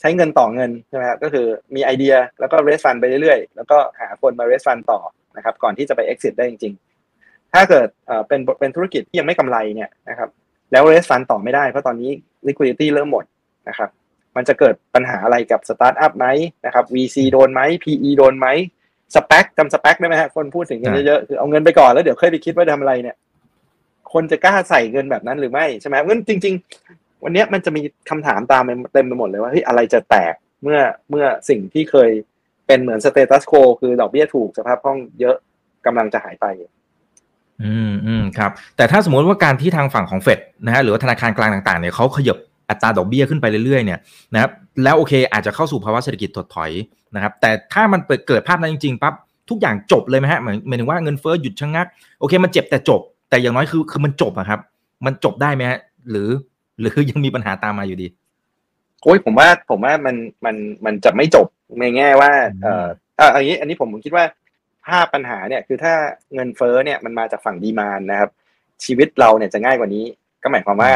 [0.00, 5.00] ใช้เงินต่อเงินใช่ไหมครับก็คือมีไอเดียแล้วก็ raise fund ไปเรื่อยๆ แล้วก็หาคนมา raise fund ต่อ
[5.36, 6.74] นะครับ ก่อนที่จะไป exit ได้จริง
[7.12, 7.88] ๆ ถ้าเกิด
[8.28, 10.28] เป็นเป็นธุรกิจที่ยังไม่กำไรเนี่ยนะครับ
[10.72, 12.10] แล้ว raise fund ต่อไม่ได้เพราะตอนนี้
[12.48, 13.24] liquidity เริ่มหมด
[13.68, 13.90] นะครับ
[14.36, 16.26] มันจะเกิดปัญหาอะไรกับสตาร์ทอัพไหม
[16.66, 18.46] นะครับ VC โดนไหม PE โดนไหม
[19.14, 23.16] สเปคจำสเปคได้ไหมฮะคนพูดถึงกันเยอะๆคือเอาเงินไปก่อนแล้วเดี๋ยวค่อยไปคิดว่าทำอะไรเนี่ย
[24.12, 26.54] คนจะกล้าใส่เงินแบบนั้นหรือไม่ใช่ไหมงั้นจริง
[26.88, 28.62] ๆ วันนี้มันจะมีคำถามตาม
[28.92, 30.78] เต็มไปหมดเลยว่าเฮ้ยอะไรจะแตกเมื่อ
[31.10, 32.10] เมื่อสิ่งที่เคย
[32.66, 35.36] เป็นเหมือนสเตตัสโคคือดอกเบี้ยถูกสภาพคล่องเยอะ
[35.86, 36.46] กำลังจะหายไป
[37.62, 42.38] อืมอืมครับ แต่ถ้าสมมติว่าการที่ทางฝั่งของเฟดนะฮะหรือว่าธนาคารกลางต่างๆเนี่ยเขาขยับ
[42.70, 44.00] อัตราดอกเบี้ยขึ้นไปเรื่อยๆเนี่ย
[44.34, 44.50] นะครับ
[44.82, 46.70] แล้วโอเค อาจจะเข้าสู่ภาวะเศรษฐกิจถดถอย
[47.14, 49.14] นะครับ แต่ถ้ามันเกิดภาพนั้นจริงๆปั๊บ
[49.48, 51.86] ทุกอย่างจบเลยไหมฮะเหมือนหมายถึงว่าเงินเฟ้อหยุดชะงัก
[52.20, 54.60] โอเค มันเจ็บแต่จบ แต่อย่างน้อยคือคือมันจบอะครับ
[55.06, 55.78] มันจบได้ไหมฮะ
[56.10, 56.28] หรือ
[56.80, 58.08] หรือยังมีปัญหาตามมาอยู่ดี
[59.02, 61.46] โอ้ยผมว่าผมว่ามันมันมันจะไม่จบ
[61.80, 62.30] ในแง่ว่า
[62.62, 62.86] เอ่อ
[63.34, 64.24] อันนี้อันนี้ผมคิดว่า
[64.86, 65.94] ภาพปัญหาเนี่ยคือถ้า
[66.34, 68.30] เงินเฟ้อเนี่ยมันมาจากฝั่งดีมานนะครับ
[68.84, 70.04] ชีวิตเราเนี่ยจะง่ายกว่านี้
[70.42, 70.90] ก็หมายความว่า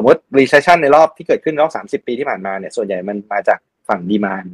[0.00, 4.44] สมมติ recession ในรอบที่เกิดขึ้นรอบ 30 ปีที่ผ่านมาเนี่ยส่วนใหญ่มันมาจากฝั่ง demand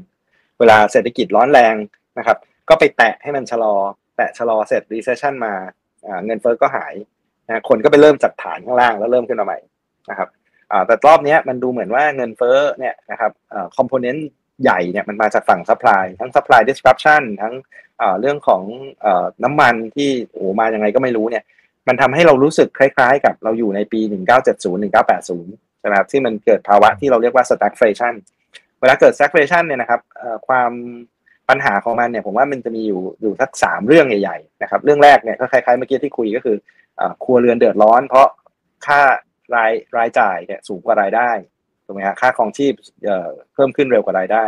[0.59, 1.75] เวลาเศรษฐกิจร้อนแรง
[2.19, 2.39] นะครับ
[2.69, 3.75] ก็ไปแตะให้มันชะลอ
[4.17, 5.53] แตะชะลอเสร็จ recession มา
[6.25, 6.95] เงินเฟ้อก็หาย
[7.47, 9.59] นะคนก็ไปเริ่มจัดฐานข้างล่างแล้วเริ่มขึ้นมาใหม่
[10.11, 10.29] นะครับ
[10.87, 13.33] แต่รอบนี้มันดูเหมือนว่าเงินเฟ้อเนี่ยนะครับ
[13.77, 14.29] component
[14.63, 17.55] ใหญ่เนี่ยมันมาจากฝั่ง supply ทั้ง supply disruption ทั้ง
[18.21, 18.63] เรื่องของ
[19.45, 21.45] น้ำมันที่โอ้มาอยังไงก็ไม่รู้เนี่ย
[21.89, 24.01] มันทำให้เรารู้สึกคล้ายๆ กับเราอยู่ในปี
[24.45, 28.15] 1970 1980ใช่ไหมครับที่มันเกิดภาวะที่เราเรียกว่า stagflation
[28.81, 30.01] เวลาเกิด stagflation เนี่ยนะครับ
[30.49, 30.73] ความ
[31.49, 36.57] ปัญหาของมันเนี่ยผมว่ามันจะมีอยู่อยู่สักสามเรื่องใหญ่ๆนะครับเรื่องแรกเนี่ยก็คล้ายๆเมื่อกี้ที่คุยก็คือ
[37.25, 38.29] ครัวเรือนเดือดร้อน เพราะ
[38.87, 39.01] ค่า
[39.55, 41.31] รายรายจ่ายเนี่ยสูงกว่ารายได้
[41.87, 42.73] ถูกไหมฮะค่าครองชีพ
[43.55, 44.45] เพิ่มขึ้นเร็วกว่ารายได้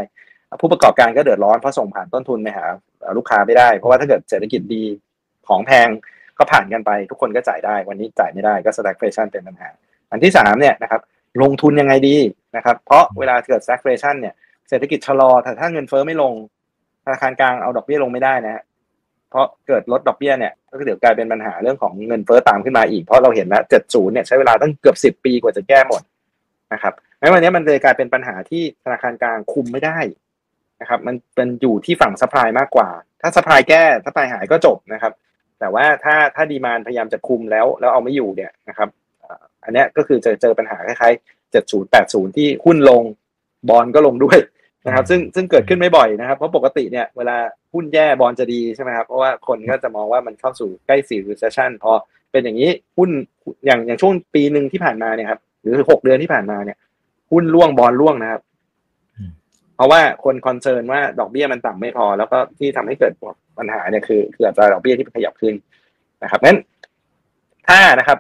[0.61, 2.65] ผู้ประกอบการก็เดือดร้อนเพราะส่งผ่านต้นทุนไปหา
[3.17, 4.85] ลูกค้าไม่ได้ เพราะว่าถ้าเกิดเศรษฐกิจดี
[5.49, 5.89] ของแพง
[6.39, 9.69] ก็ผ่านกันไปทุกคนก็จ่ายได้ วันนี้จ่ายไม่ได้ก็ stagflation เป็นปัญหา
[10.11, 11.01] อันที่สามเนี่ยนะครับ
[11.43, 12.17] ลงทุนยังไงดี
[12.57, 14.35] นะครับเพราะเวลาเกิด stagflation เนี่ย
[14.69, 16.33] เศรษฐกิจชะลอแต่ถ้าเงินเฟ้อไม่ลง
[17.05, 18.63] ธนาคารกลางเอาดอกเบี้ยลงไม่ได้นะ
[19.31, 26.03] เพราะเกิดลดดอกเบี้ยเนี่ยก็เดี๋ยวกลายเป็นปัญหาเรื่องของเงินเฟ้อตามขึ้นมาอีกเพราะเราเห็นแล้ว70เนี่ยใช้เวลาตั้งเกือบ10ปีกว่าจะแก้หมด
[26.73, 29.99] นะครับงั้นวันนี้มันเลยกลายเป็นปัญหาที่ธนาคารกลางคุมไม่ได้
[30.81, 32.89] นะครับ มันเป็นอยู่ที่ฝั่ง supply มากกว่า
[33.21, 35.13] ถ้า supply แก้ supply หายก็จบนะครับ
[35.61, 38.89] แต่ว่าถ้าถ้า demand พยายามจะคุมแล้วแล้วเอาไม่อยู่เนี่ยนะครับ
[39.65, 43.03] อันนี้ก็คือจะเจอปัญหาคล้ายๆ70 80ที่หุ้นลง
[43.69, 44.39] บอลก็ลงด้วย
[44.87, 47.37] นะครับ ซึ่งซึ่งเกิดขึ้นไม่บ่อยนะครับ เพราะปกติเนี่ยเวลา
[47.75, 51.93] หุ้นแย่บอลจะดีใช่ไหมครับเพราะว่าคนก็จะมองว่ามันเข้าสู่ใกล้สู่ recession พอ
[52.33, 53.11] เป็นอย่างนี้หุ้น
[53.67, 56.79] อย่างอย่างช่วงปีหนึ่งที่ผ่านมาเนี่ยครับหรือหกเดือนที่ผ่านมาเนี่ย
[57.33, 58.43] หุ้นร่วงบอลร่วงนะครับ
[59.77, 63.13] เพราะว่าคนคอนเซิร์นว่าดอกเบี้ยมันต่ำไม่พอ แล้วก็ที่ทำให้เกิด
[63.59, 65.55] ปัญหาเนี่ยคือคืออัตราดอกเบี้ยที่ขยับขึ้น
[66.23, 66.59] นะครับนั้น
[67.69, 68.19] ถ้านะครับ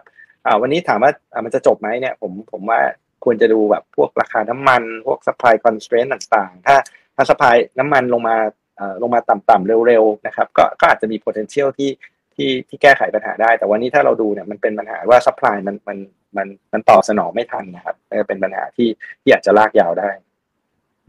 [0.61, 1.11] วันนี้ถามว่า
[1.45, 2.81] มันจะจบไหมเนี่ยผมผมว่า
[3.25, 6.77] ควรจะดูแบบพวกราคาน้ำมัน พวก supply constraint ต่างๆ ถ้า
[7.17, 8.37] ถ้า supply น้ำมันลงมา
[9.03, 11.91] ลงมาต่ำๆเร็วๆนะครับก็ก็อาจจะมี potential ที่
[12.35, 15.99] ที่ที่แก้ไขปัญหาได้ แต่วันนี้ถ้าเราดูเนี่ยมันเป็นปัญหาว่า supply มันมัน
[16.37, 17.97] มันมันตอบสนองไม่ทันนะครับ
[18.29, 18.89] เป็นปัญหาที่
[19.23, 20.11] ที่อาจจะลากยาวได้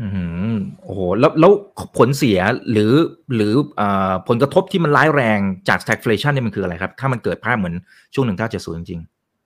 [0.01, 0.07] อื
[0.53, 1.51] มโอ้โหแล้วแล้ว
[1.97, 2.39] ผลเสีย
[2.71, 2.93] หรือ
[3.35, 7.75] หรืออ่าผลกระทบที่มันร้ายแรงจาก stagflation เนี่ยมันคืออะไรครับ ถ้ามันเกิดภาพเหมือน
[8.13, 9.01] ช่วงหนึ่งเก้าเจ็ดศูนย์จริง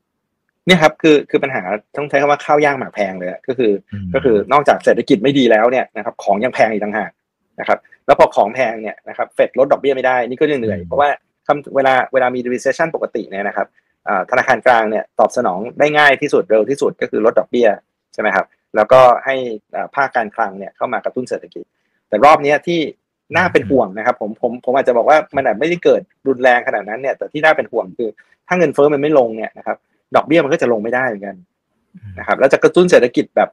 [0.08, 1.62] ๆเนี่ยครับคือคือปัญหา
[1.98, 3.72] ต้องใช้คำว่าข้าวย่างหมากแพงเลยก็คือ
[4.14, 7.12] ก็คือนอกจากเศรษฐกิจไม่ดีแล้วเนี่ยนะครับของยังแพงอีกต่างหาก
[7.60, 11.10] นะครับ แล้วพอของแพงเนี่ยนะครับเฟดลดดอกเบี้ยไม่ได้นี่ก็เหนื่อยเพราะว่า
[11.76, 13.68] เวลาเวลามี recession ปกติเนี่ยนะครับ
[14.32, 17.68] ธนาคารกลางเนี่ยตอบสนองได้ง่ายที่สุดเร็วที่สุดก็คือลดดอกเบี้ย
[18.14, 19.36] ใช่ไหมครับ แล้วก็ให้
[19.96, 21.64] ภาคการคลังเนี่ยเข้ามากระตุ้นเศรษฐกิจ
[22.10, 22.80] แต่รอบนี้ที่
[23.36, 28.10] น่าเป็นห่วงนะครับผมผมผมอาจจะบอกว่ามันอาจไม่ได้เกิดรุนแรงขนาดนั้นเนี่ย แต่ที่น่าเป็นห่วงคือ
[28.48, 29.78] ถ้าเงินเฟ้อมันไม่ลงเนี่ยนะครับ
[30.16, 31.36] ดอกเบี้ยมันก็จะลงไม่ได้เหมือนกัน
[32.20, 33.50] นะครับแล้วจะกระตุ้นเศรษฐกิจแบบ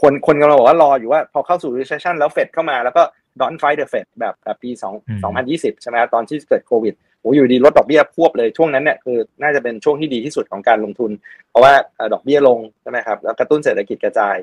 [0.00, 3.02] คนคนกำลังบอกว่ารออยู่ว่าพอเข้าสู่ recession แล้วเฟดเข้ามาแล้วก็
[3.40, 11.10] don't fight the Fed แบบแบบปีสองสองพันยี่สิบใช่ไหมตอนที่เกิดโควิด โอ้อยู่ดีลดดอกเบี้ยควบเลยช่วงนั้นเนี่ยคือน่าจะเป็นช่วงที่ดีที่สุดของการลงทุน
[11.50, 11.72] เพราะว่า
[12.12, 14.36] ดอกเบี้ยลงใช่ไหมครับแล้วกระตุ้นเศรษฐกิจกระจาย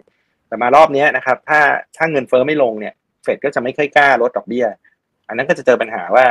[0.47, 1.59] แต่มารอบนี้นะครับถ้า
[1.97, 4.65] ถ้าเงินเฟ้อไม่ลงเนี่ยเฟดก็จะไม่ค่อยกล้าลดดอกเบี้ย
[5.27, 6.25] อันนั้นก็จะเจอปัญหาว่า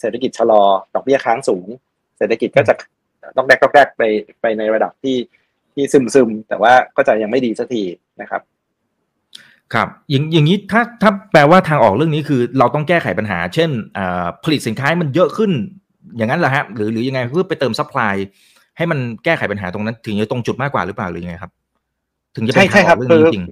[0.00, 0.62] เศรษฐกิจชะลอ
[0.94, 1.66] ดอกเบี้ยค้างสูง
[2.18, 2.74] เศรษฐกิจก็จะ
[3.36, 4.02] ต้องแดกต้องแดกไป
[4.40, 5.16] ไปในระดับที่
[5.74, 7.82] ที่ซึมซึมแต่ว่าก็จะยังไม่ดีสักที
[8.20, 8.42] นะครับ
[9.74, 13.70] ครับอย่างอย่างนี้ถ้าถ้าแปลว่าทางออกเรื่องนี้คือ เราต้องแก้ไขปัญหา เช่น
[14.44, 15.50] ผลิตสินค้ามันเยอะขึ้น
[16.16, 18.14] อย่างนั้นเหรอฮะหรือหรือยังไงเพื่อไปเติม supply
[18.76, 21.52] ให้มันแก้ไขปัญหาตรงนั้น ถึงจะตรงจุดมากกว่าหรือเปล่าหรือยังไงครับ
[22.36, 23.46] ถึงจะเป็นทางออกเรื่องนี้จริง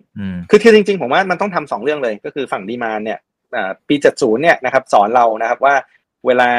[0.51, 3.19] คือคือจริง ๆ ผมว่ามันต้องทำสองเรื่องเลย ก็คือฝั่ง demand เนี่ย
[3.89, 5.75] ปีเจ็ดศูนย์เนี่ยนะครับ สอนเรานะครับว่า
[6.27, 6.51] เวลา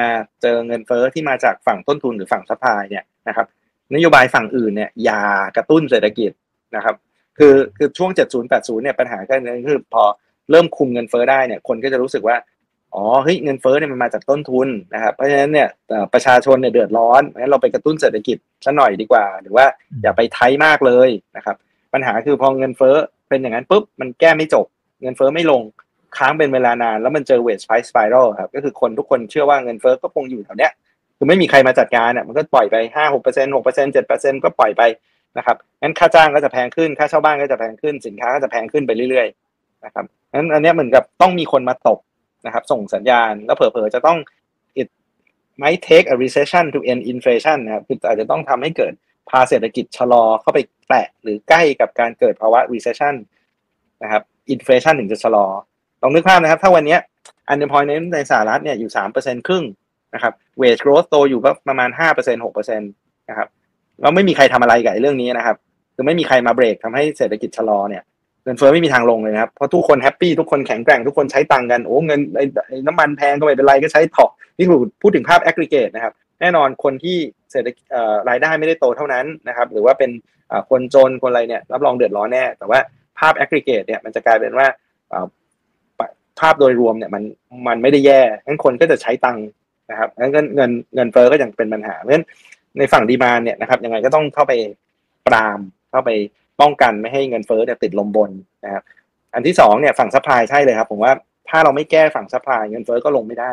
[0.41, 3.47] เจอเงินเฟ้อที่มาจากฝั่งต้นทุนหรือฝั่ง supply เนี่ยนะครับ
[3.95, 5.21] นโยบายฝั่งอื่นเนี่ยอย่า
[5.57, 6.31] กระตุ้นเศรษฐกิจ
[6.75, 6.95] นะครับ
[7.39, 9.33] คือคือช่วง 70 80 เนี่ยปัญหาก็
[9.67, 10.03] คือพอ
[10.51, 12.37] เริ่มคุมเงินเฟ้อได้เนี่ยคนก็จะรู้สึกว่า
[12.95, 15.67] อ๋อเฮ้ยเงินเฟ้อเนี่ยมันมาจากต้นทุนนะครับเพราะฉะนั้นเนี่ย
[16.13, 19.65] ประชาชนเนี่ยเดือดร้อนงั้นเราไปกระตุ้นเศรษฐกิจซะหน่อยดีกว่า หรือว่า
[20.01, 21.55] อย่าไป tight มากเลยนะครับ
[21.93, 22.95] ปัญหาคือพอเงินเฟ้อ
[23.29, 24.65] เป็นอย่างนั้นปุ๊บมันแก้ไม่จบ
[25.01, 25.61] เงินเฟ้อไม่ลง
[26.17, 30.71] ค้างเป็นเวลานาน แล้วมันเจอเวทไพร์สไปรัลครับก็คือคนทุกคนเชื่อว่าเงินเฟ้อก็คงอยู่แถวเนี้ย
[31.17, 34.81] คือไม่มีใครมาจัดการเนี่ยมันก็ปล่อยไปห้าหกเปอร์เซ็นต์หกเปอร์เซ็นต์เจ็ดเปอร์เซ็นต์ก็ปล่อยไป
[35.37, 41.99] นะครับงั้นค่าจ้างก็จะแพงขึ้นค่าเช่าบ้านก็จะแพงขึ้นสินค้าก็จะแพงขึ้นไปเรื่อยๆนะครับงั้นอันนี้เหมือนกับต้องมีคนมาตบ
[42.45, 44.17] นะครับ ส่งสัญญาณแล้วเผลอๆจะต้อง
[44.81, 44.87] it
[45.61, 48.93] might take a recession to end inflation นะครับคืออาจจะต้องทำให้เกิด
[49.29, 53.15] พาเศรษฐกิจชะลอเข้าไปแตะหรือใกล้กับการเกิดภาวะ recession
[54.03, 55.45] นะครับ inflation ถึงจะชะลอ
[56.01, 56.97] ลองนึกภาพนะครับ ถ้าวันนี้
[57.51, 59.63] unemployment ในสหรัฐเนี่ยอยู่สามเปอร์เซ็นต์ครึ่ง
[60.13, 62.85] นะครับ wage growth โตอยู่ประมาณห้าเปอร์เซ็นหกเปอร์เซ็นต์
[63.29, 63.47] นะครับ
[64.01, 65.55] เราไม่มีใครทำอะไรกับเรื่องนี้นะครับ
[65.95, 68.03] คือไม่มีใครมาเบรกทำให้เศรษฐกิจชะลอเนี่ย
[68.43, 72.19] เงินเฟ้อไม่มีทางลงเลยนะครับเพราะทุกคน happy ทุกคนแข็งแกร่งทุกคนใช้ตังกันโอ้เงิน
[72.87, 77.17] น้ำมันแพงก็ไม่เป็นไรก็ใช้ต่อนี่คือพูดถึงภาพ aggregate นะครับ แน่นอนคนที่
[77.51, 77.85] เศรษฐกิจ
[78.29, 80.11] รายได้ไม่ได้โตเท่านั้นนะครับ หรือว่าเป็น
[80.69, 82.79] คนจนคนอะไรเนี่ยรับรองเดือดร้อนแน่ แต่ว่า
[83.19, 84.67] ภาพ aggregate เนี่ยมันจะกลายเป็นว่า
[86.39, 87.23] ภาพโดยรวมเนี่ยมัน
[87.67, 89.45] มันไม่ได้แย่งั้นคนก็จะใช้ตังค์
[89.91, 92.25] นะครับงั้นเงินเงินเฟ้อก็ยังเป็นปัญหาเพราะฉะนั้น
[92.79, 94.53] ในฝั่ง demand เนี่ยนะครับยังไงก็ต้องเข้าไป
[95.27, 95.59] ปราม
[95.91, 96.09] เข้าไป
[96.61, 98.31] ป้องกันไม่ให้เงินเฟ้อเนี่ยติดลมบน
[98.65, 98.83] นะครับ
[99.33, 101.13] อันที่สองเนี่ยฝั่ง supply ใช่เลยครับ ผมว่า
[101.49, 103.51] ถ้าเราไม่แก้ฝั่ง supply เงินเฟ้อก็ลงไม่ได้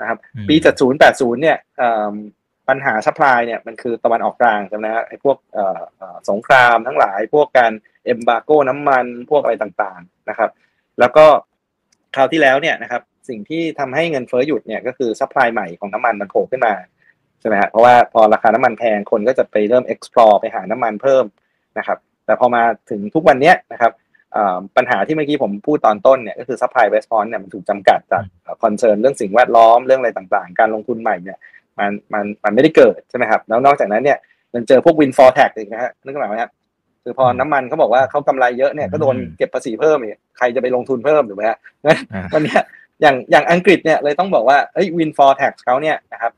[0.00, 1.56] นะครับ ปีเจ็ดศูนย์แปดศูนย์เนี่ย
[2.68, 5.36] ปัญหา supply เนี่ยมันคือตะวันออกกลางใช่ไหมครับไอ้พวก
[6.30, 7.72] สงครามทั้งหลาย พวกการ
[8.04, 10.50] embargo น้ำมันพวกอะไรต่างๆนะครับ
[11.00, 11.26] แล้วก็
[12.16, 16.74] คราวที่แล้วเนี่ยนะครับ สิ่งที่ทำให้เงินเฟ้อหยุดเนี่ยก็คือ supply ใหม่ของน้ำมันมันโผล่ขึ้นมา
[17.40, 21.24] ใช่ไหมฮะเพราะว่าพอราคาน้ำมันแพงคนก็จะไปเริ่ม explore ไปหาน้ำมันเพิ่ม
[21.78, 23.92] นะครับ แต่พอมาถึงทุกวันนี้นะครับ
[24.76, 28.24] ปัญหาที่เมื่อกี้ผมพูดตอนต้นเนี่ยก็คือ supply response เนี่ยมันถูกจำกัดจาก
[28.62, 31.38] คอนเซิร์นเรื่องสิ่งแวดล้อมเรื่องอะไรต่างๆ การลงทุนใหม่เนี่ย
[31.78, 34.18] มันมันมันไม่ได้เกิดใช่ไหมครับแล้วนอกจากนั้นเนี่ย
[34.54, 36.50] มันเจอพวก win for tax อีกนะฮะนึกออกไหมครับ
[37.04, 41.58] คือพอน้ำมันเขาบอกว่าเขากำไรเยอะเนี่ยก็โดนเก็บภาษีเพิ่มอีกใครจะไปลงทุนเพิ่มถูกไหมฮะ
[42.34, 42.56] วันนี้
[43.02, 46.32] อย่างอย่างอังกฤษเนี่ยเลยต้องบอกว่าเอ้ย win for tax เขาเนี่ยนะครับ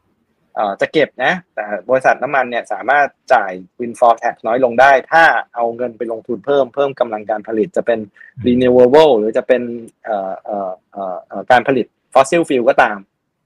[0.80, 7.98] จะเก็บนะ แต่บริษัทน้ำมันเนี่ยสามารถจ่าย windfall tax น้อยลงได้ ถ้าเอาเงินไปลงทุนเพิ่มเพิ่มกำลังการผลิตจะเป็น
[8.46, 9.62] renewable หรือจะเป็น
[11.50, 12.98] การผลิต fossil fuel ก็ตาม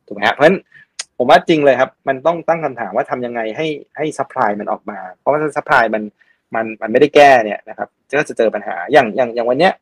[0.07, 0.59] ถูกไหมครับเพราะฉะนั้น
[1.19, 3.67] ผมว่าจริงเลยครับ มันต้องตั้งคำถามว่าทำยังไงให้
[3.97, 6.03] ให้ supply มันออกมา เพราะว่าถ้า supply มัน
[6.55, 7.89] มันมันไม่ได้แก้เนี่ยนะครับ
[8.19, 9.73] ก็จะเจอปัญหาอย่างอย่างอย่างวันเนี้ย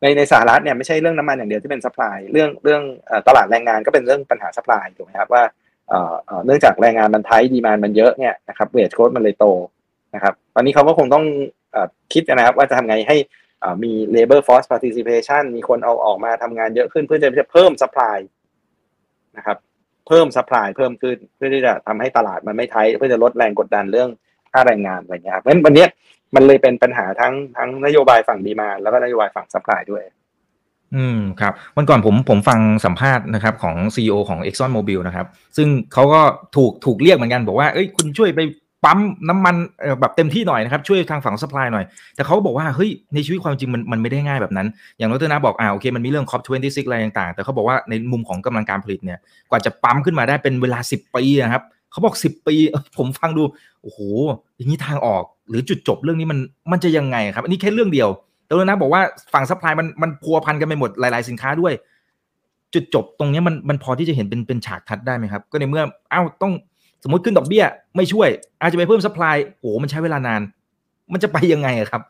[0.00, 2.82] ในในสหรัฐเนี่ยไม่ใช่เรื่องน้ำมันอย่างเดียวที่เป็น supply เรื่องเรื่อง
[3.28, 5.42] ตลาดแรงงานก็เป็นเรื่องปัญหา supply ถูกไหมครับว่า
[6.44, 9.46] เนื่องจากแรงงานมันไทยดีมานมันเยอะเนี่ยนะครับเวทโค้ดมันเลยโต
[10.14, 11.24] นะครับตอนนี้เขาก็คงต้อง
[12.12, 13.16] คิดนะครับว่าจะทำไงให้
[13.84, 18.18] มี labor force participation มีคนเอาออกมาทำงานเยอะขึ้นเพื่อจะเพิ่ม supply
[19.36, 19.58] นะครับ
[20.06, 24.08] เพิ่ม supply เพิ่มขึ้นเพื่อที่จะทำให้ตลาดมันไม่ไทยเพื่อจะลดแรงกดดันเรื่อง
[24.52, 25.86] ค่าแรงงานอะไรเงี้ยครับเพราะฉะนั้นวันนี้
[26.34, 30.02] มันเลยเป็นปัญหาทั้งทั้งนโยบายฝั่งดีมาแล้วก็นโยบายฝั่ง supply ด้วย
[30.94, 36.20] อืมครับวันก่อนผมผมฟังสัมภาษณ์นะครับของ CEO ของ Exxon Mobil นะครับ ซึ่งเขาก็
[36.56, 38.40] ถูกถูกเรียกเหมือนกัน บอกว่าเอ้ยคุณช่วยไป
[38.84, 39.56] ปั๊มน้ำมัน
[40.00, 41.84] แบบเต็มที่หน่อยนะครับช่วยทางฝั่ง supply หน่อย
[42.16, 44.68] แต่เขาบอกว่าเฮ้ยในชีวิตความจริงมันมันไม่ได้ง่ายแบบนั้น
[44.98, 49.18] อย่างรัตนาบอกอ่าโอเคมันมีเรื่อง COP 26อะไรต่างๆ แต่เขาบอกว่าในมุมของกำลังการผลิตเนี่ย
[49.50, 52.54] กว่าจะปั๊มขึ้นมาได้เป็นเวลา 10 ปีนะครับเขาบอก 10 ปี
[52.98, 53.42] ผมฟังดู
[53.82, 53.98] โอ้โห
[54.56, 56.38] อย่างนี้ทางออกหรือจุดจบเรื่องนี้มัน
[56.72, 58.08] มันจะยังไงครับอันนี้แค่เรื่องเดียว
[58.46, 61.72] แต่ว่านะบอกว่าฝั่ง supply มันมันพัวพันกันไปหมดหลาย ๆ สินค้าด้วย
[62.74, 66.52] จุดจบตรงนี้มันมันพอที่จะเห็นเป็นเป็นฉากทัศน์ได้ไหมครับ ก็ในเมื่อเอ้าต้อง
[67.02, 67.64] สมมติขึ้นดอกเบี้ย
[67.96, 68.28] ไม่ช่วย
[68.60, 70.42] อาจจะไปเพิ่ม supply โอ้มันใช้เวลานาน
[71.12, 72.02] มันจะไปยังไงครับ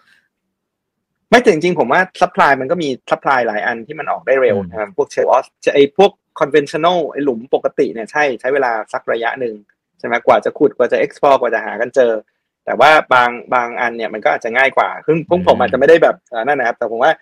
[1.31, 9.55] ไม่แต่จริงๆผมว่า supply มันก็มี supply หลายอันที่มันออกได้เร็วนะครับพวก shale oil ไอ้พวก conventional ไอ้หลุมปกติเนี่ยใช่ใช้เวลาสักระยะหนึ่ง
[9.99, 12.13] ใช่ไหมกว่าจะขุดกว่าจะ explore กว่าจะหากันเจอ
[12.67, 17.13] แต่ว่าบางบางอันเนี่ยมันก็อาจจะง่ายกว่าคือพวกผมอาจจะไม่ได้แบบนั่นนะครับ แต่ผมว่า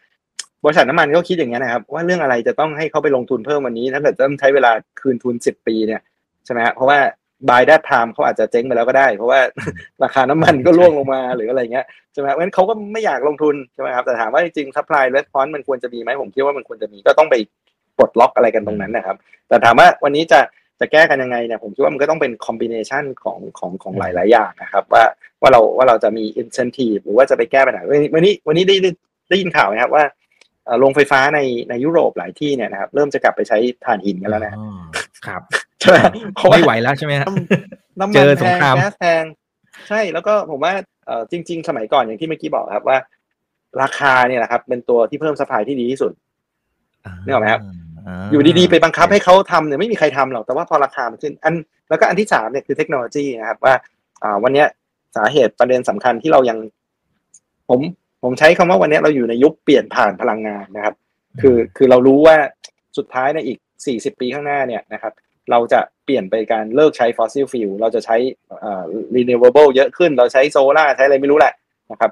[0.65, 6.01] บริษัทน้ำมันก็คิดอย่างนี้นะครับ ว่าเรื่องอะไรจะต้องให้เขาไปลงทุนเพิ่มวันนี้ ถ้าเกิดต้องใช้เวลาคืนทุนสิบปีเนี่ย
[6.45, 6.99] ใช่ไหมเพราะว่า
[7.49, 9.41] by the time เขาอาจจะเจ๊งไปแล้วก็ได้ เพราะว่า
[10.03, 17.35] ราคาน้ำมันก็ร่วงลงมาหรืออะไรเงี้ยใช่ไหมเพราะฉะนั้นเขาก็ไม่อยากลงทุนใช่ไหมครับแต่ถามว่าจริง supply response มันควรจะมีไหมผมคิดว่ามันควรจะมีก็ต้องไป
[17.97, 19.17] ปลดล็อกอะไรกันตรงนั้นนะครับ
[19.49, 20.41] แต่ถามว่าวันนี้จะ
[20.80, 25.04] จะแก้กันยังไงเนี่ยผมคิดว่ามันก็ต้องเป็นคอมบิเนชันของของของหลาย ๆ อย่างนะครับ ว่า
[25.42, 27.82] ว่าเราว่าเราจะมีอินเซนティブหรือว่าจะไปแก้ปัญหา
[28.13, 28.76] วันนี้วันนี้ได้
[29.30, 30.04] ได้ยินข่าวนะครับว่า
[30.80, 31.39] โรงไฟฟ้าใน
[31.70, 34.54] ในยุโรปหลายที่เนี่ยนะครับเริ่มจะกลับไปใช้ถ่านหินกันแล้วนะ
[35.28, 35.42] ครับ
[35.80, 35.98] ใช่ไหม
[36.52, 37.28] ไม่ไหวแล้วใช่ไหมครับ
[38.00, 39.24] น้ำมันแพงแก๊สแพง
[39.88, 40.74] ใช่แล้วก็ผมว่า
[41.06, 42.98] เออจริง ๆ สมัยก่อนอย่างที่เมื่อกี้บอกครับว่า
[43.82, 46.12] ราคาเนี่ยแหละครับ เป็นตัวที่เพิ่มสปายที่ดีที่สุด
[47.26, 47.62] นี่หรอไหมครับ
[48.33, 51.55] อยู่ดีๆ ไปบังคับให้เขาทำเนี่ยไม่มีใครทำหรอก แต่ว่าพอราคามันขึ้น อัน
[51.88, 53.75] แล้วก็อันที่สามเนี่ยคือเทคโนโลยีนะครับว่า
[54.23, 54.67] อ่าวันเนี้ย
[55.17, 56.59] สาเหตุประเด็นสำคัญที่เรายัง
[57.69, 57.81] ผม
[58.23, 60.95] ผมใช้คำว่าวันนี้เราอยู่ในยุคเปลี่ยนผ่านพลังงานนะครับ
[61.40, 62.37] คือคือเรารู้ว่า
[62.99, 65.12] สุดท้ายในอีกสี่สิบปีข้างหน้าเนี่ยนะครับ
[65.51, 68.17] เราจะเปลี่ยนไปการเลิกใช้ fossil fuel เราจะใช้
[68.64, 68.83] อ่า
[69.14, 71.53] renewable เยอะขึ้น เราใช้โซล่าใช้อะไรไม่รู้แหละ
[71.93, 72.11] นะครับ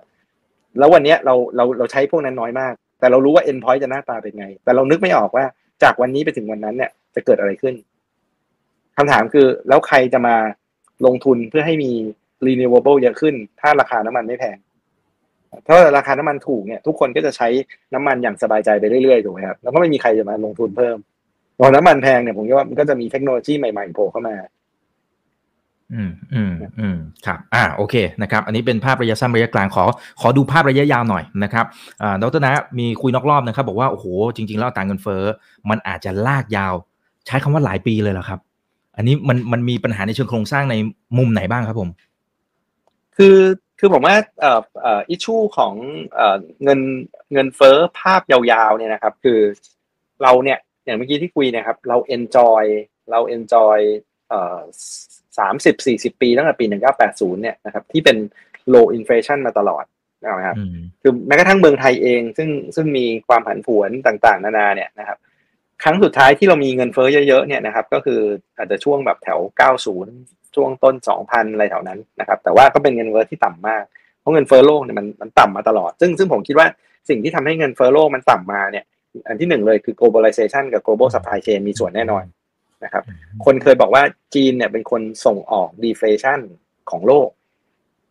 [0.78, 5.44] แล้ววันนี้เราเราเราใช้พวกนั้นน้อยมาก แต่เรารู้ว่า end point จะหน้าตาเป็นไง แต่เรานึกไม่ออกว่า
[5.82, 7.74] จากวันนี้ไปถึงวันนั้นเนี่ย จะเกิดอะไรขึ้น
[8.96, 10.37] คำถามคือแล้วใครจะมา
[11.06, 11.90] ลงทุนเพื่อให้มี
[12.46, 14.56] renewable เยอะขึ้น ถ้าราคาน้ำมันไม่แพง
[15.66, 17.48] ถ้าราคาน้ำมันถูกเนี่ย ทุกคนก็จะใช้
[17.94, 20.96] น้ำมันอย่างสบายใจไปเรื่อยๆถูกไหมครับแล้วก็ไม่มีใครจะมาลงทุนเพิ่ม
[21.58, 24.35] พอน้ำมันแพงเนี่ยผมว่ามันก็จะมีเทคโนโลยีใหม่ๆโผล่เข้ามา
[25.94, 29.85] อืมอืมอืมครับอ่าโอเคนะครับอันนี้เป็นภาพระยะสั้นระยะกลางขอ
[30.20, 31.66] ขอดูภาพระยะยาวหน่อยนะครับ
[32.02, 35.22] อ่าดรนะมีคุยนอกรอบนะครับ บอกว่าโอ้โหจริง ๆ แล้วต่างเงินเฟ้อ
[35.70, 36.74] มันอาจจะลากยาว
[37.26, 38.40] ใช้คำว่าหลายปีเลยเหรอครับ
[38.96, 40.74] อันนี้มันมันมีปัญหาในเชิงโครงสร้างใน
[41.18, 41.88] มุมไหนบ้างครับผม
[43.16, 43.38] คือ
[43.78, 45.74] คือผมว่าเอ่อเอ่ออิชูของ
[46.14, 46.81] เอ่อเงิน
[47.33, 49.40] เงินเฟ้อภาพยาวๆเนี่ยนะครับ คือ
[50.22, 52.62] เราเนี่ยอย่างเมื่อกี้ที่คุยนะครับ เราเอนจอย
[53.11, 53.78] เราเอนจอย
[54.28, 54.59] เอ่อ
[55.38, 58.16] สามสิบสี่สิบปีตั้งแต่ปีหนึ่งเก้าแปดศูนย์เนี่ยนะครับที่เป็น
[58.75, 59.85] low inflation มาตลอด
[60.25, 60.57] นะครับ
[61.03, 65.18] คือแม้กระทั่งเมืองไทยเอง ซึ่งซึ่งมีความผันผวนต่างๆ นานาเนี่ยนะครับ
[65.83, 68.21] ครั้งสุดท้ายที่เรามีเงินเฟ้อเยอะๆเนี่ยนะครับก็คือ
[68.59, 69.38] อาจจะช่วงแบบแถว
[69.97, 73.83] 90 ช่วงต้น 2,000 อะไรแถวนั้นนะครับแต่ว่าก็เป็นเงินเฟ้อที่ต่ำมาก
[74.21, 76.66] เพราะเงินเฟ้อโลกเนี่ยมันมันต่ำมาตลอด ซึ่งซึ่งผมคิดว่า
[77.09, 78.85] สิ่งที่ทำให้เงินเฟ้อโลกมันต่ำมาเนี่ย
[79.29, 82.25] อันที่หนึ่งเลยคือ globalization กับ global supply chain มีส่วนแน่นอน
[82.85, 83.05] นะครับ
[83.45, 84.03] คนเคยบอกว่า
[84.35, 86.40] จีนเนี่ยเป็นคนส่งออก deflation
[86.90, 87.29] ของโลก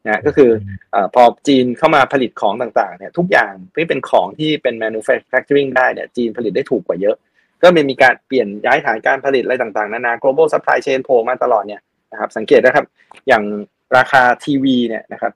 [0.06, 0.50] นะก็คือ
[0.94, 7.16] อพอจีนเข้ามาผลิตของต่างๆเนี่ยทุกอย่างที่เป็นของที่เป็น manufacturing ได้เนี่ยจีนผลิตได้ถูกกว่าเยอะ
[7.64, 11.82] ก็มีการเปลี่ยนย้ายฐานการผลิตอะไรต่างๆ นานา global supply chain โผล่มาตลอดเนี่ย
[12.12, 12.86] นะครับสังเกตนะครับ
[13.28, 13.44] อย่าง
[13.98, 15.34] ราคาทีวีเนี่ยนะครับ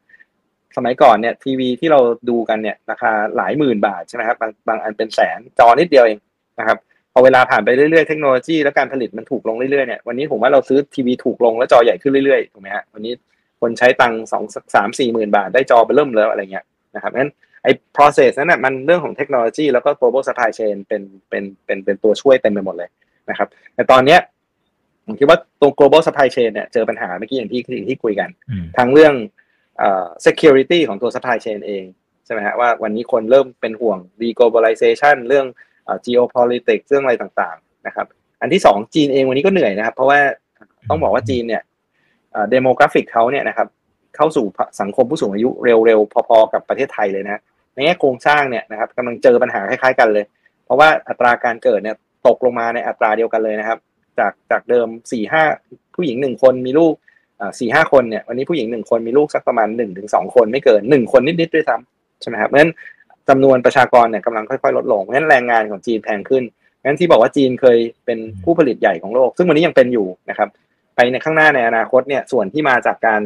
[0.78, 6.20] สมัยก่อนเนี่ยทีวีที่เราดูกันเนี่ยราคาหลายหมื่นบาทใช่ไหมครับบางบางอันเป็นแสนจอนิดเดียวเอง
[6.60, 6.78] นะครับ
[7.18, 13.14] พอเวลาผ่านไปเรื่อยๆ เทคโนโลยีและการผลิตมันถูกลงเรื่อยๆเนี่ยวันนี้ผมว่าเราซื้อทีวีถูกลงแล้วจอใหญ่ขึ้นเรื่อยๆถูกไหมฮะวันนี้
[13.62, 14.44] คนใช้ตังค์สอง
[14.76, 17.32] สามสี่หมื่นบาทได้จอไปเริ่มแล้วอะไรเงี้ยนะครับงั้น
[17.64, 22.90] ไอ้ process นั้นน่ะมันเรื่องของเทคโนโลยีแล้วก็ global supply chain เป็นเป็นเป็นเป็นตัวช่วยเต็มไปหมดเลย
[23.30, 24.20] นะครับแต่ตอนเนี้ย
[25.06, 28.30] ผมคิดว่าตรง global supply chain เนี่ยเจอปัญหาเมื่อกี้อย่างที่ที่คุยกัน
[28.78, 29.14] ทั้งเรื่อง
[29.78, 31.86] เอ่อ security ของตัว supply chain เอง
[32.26, 35.48] ใช่ไหมฮะว่าวันนี้คนเริ่มเป็นห่วง deglobalization เรื่อง
[36.06, 38.08] geopolitics เรื่องอะไรต่างๆนะครับ
[38.42, 40.20] อันที่สองจีนเองวันนี้ก็เหนื่อยนะครับ เพราะว่า
[40.90, 41.62] ต้องบอกว่าจีนเนี่ย
[42.50, 43.68] เดโมกราฟิกเขาเนี่ยนะครับ
[44.16, 44.46] เข้าสู่
[44.82, 47.42] สังคมผู้สูงอายุเร็วๆ พอๆ กับประเทศไทยเลยนะ
[47.74, 50.26] ในแง่โครงสร้างเนี่ยนะครับกำลังเจอปัญหาคล้ายๆกันเลย
[50.66, 51.96] เพราะว่าอัตราการเกิดเนี่ย
[52.28, 53.80] ตกลงมาในอัตราเดียวกันเลยนะครับ
[54.20, 55.44] จากจากเดิมสี่ห้า
[55.96, 56.94] ผู้หญิงหนึ่งคนมีลูก
[57.60, 62.72] สี่ห้าคนเนี่ยวันนี้ผู้หญิงหนึ่งคนมีลูกสักประมาณหนึ่งถึงสองคนไม่เกินหนึ่งคนนิดๆด้วยซ้ำใช่ไหมครับเพราะฉะนั้น
[63.30, 66.44] จำนวนประชากรเนี่ยกำลังค่อยๆลดลงเพราะฉะนั้นแรงงานของจีนแพงขึ้น
[66.84, 70.50] งั้นที่บอกว่าจีนเคยเป็นผู้ผลิตใหญ่ของโลก ซึ่งวันนี้ยังเป็นอยู่นะครับ
[70.96, 73.22] ไปในข้างหน้าในอนาคตเนี่ยส่วนที่มาจากการ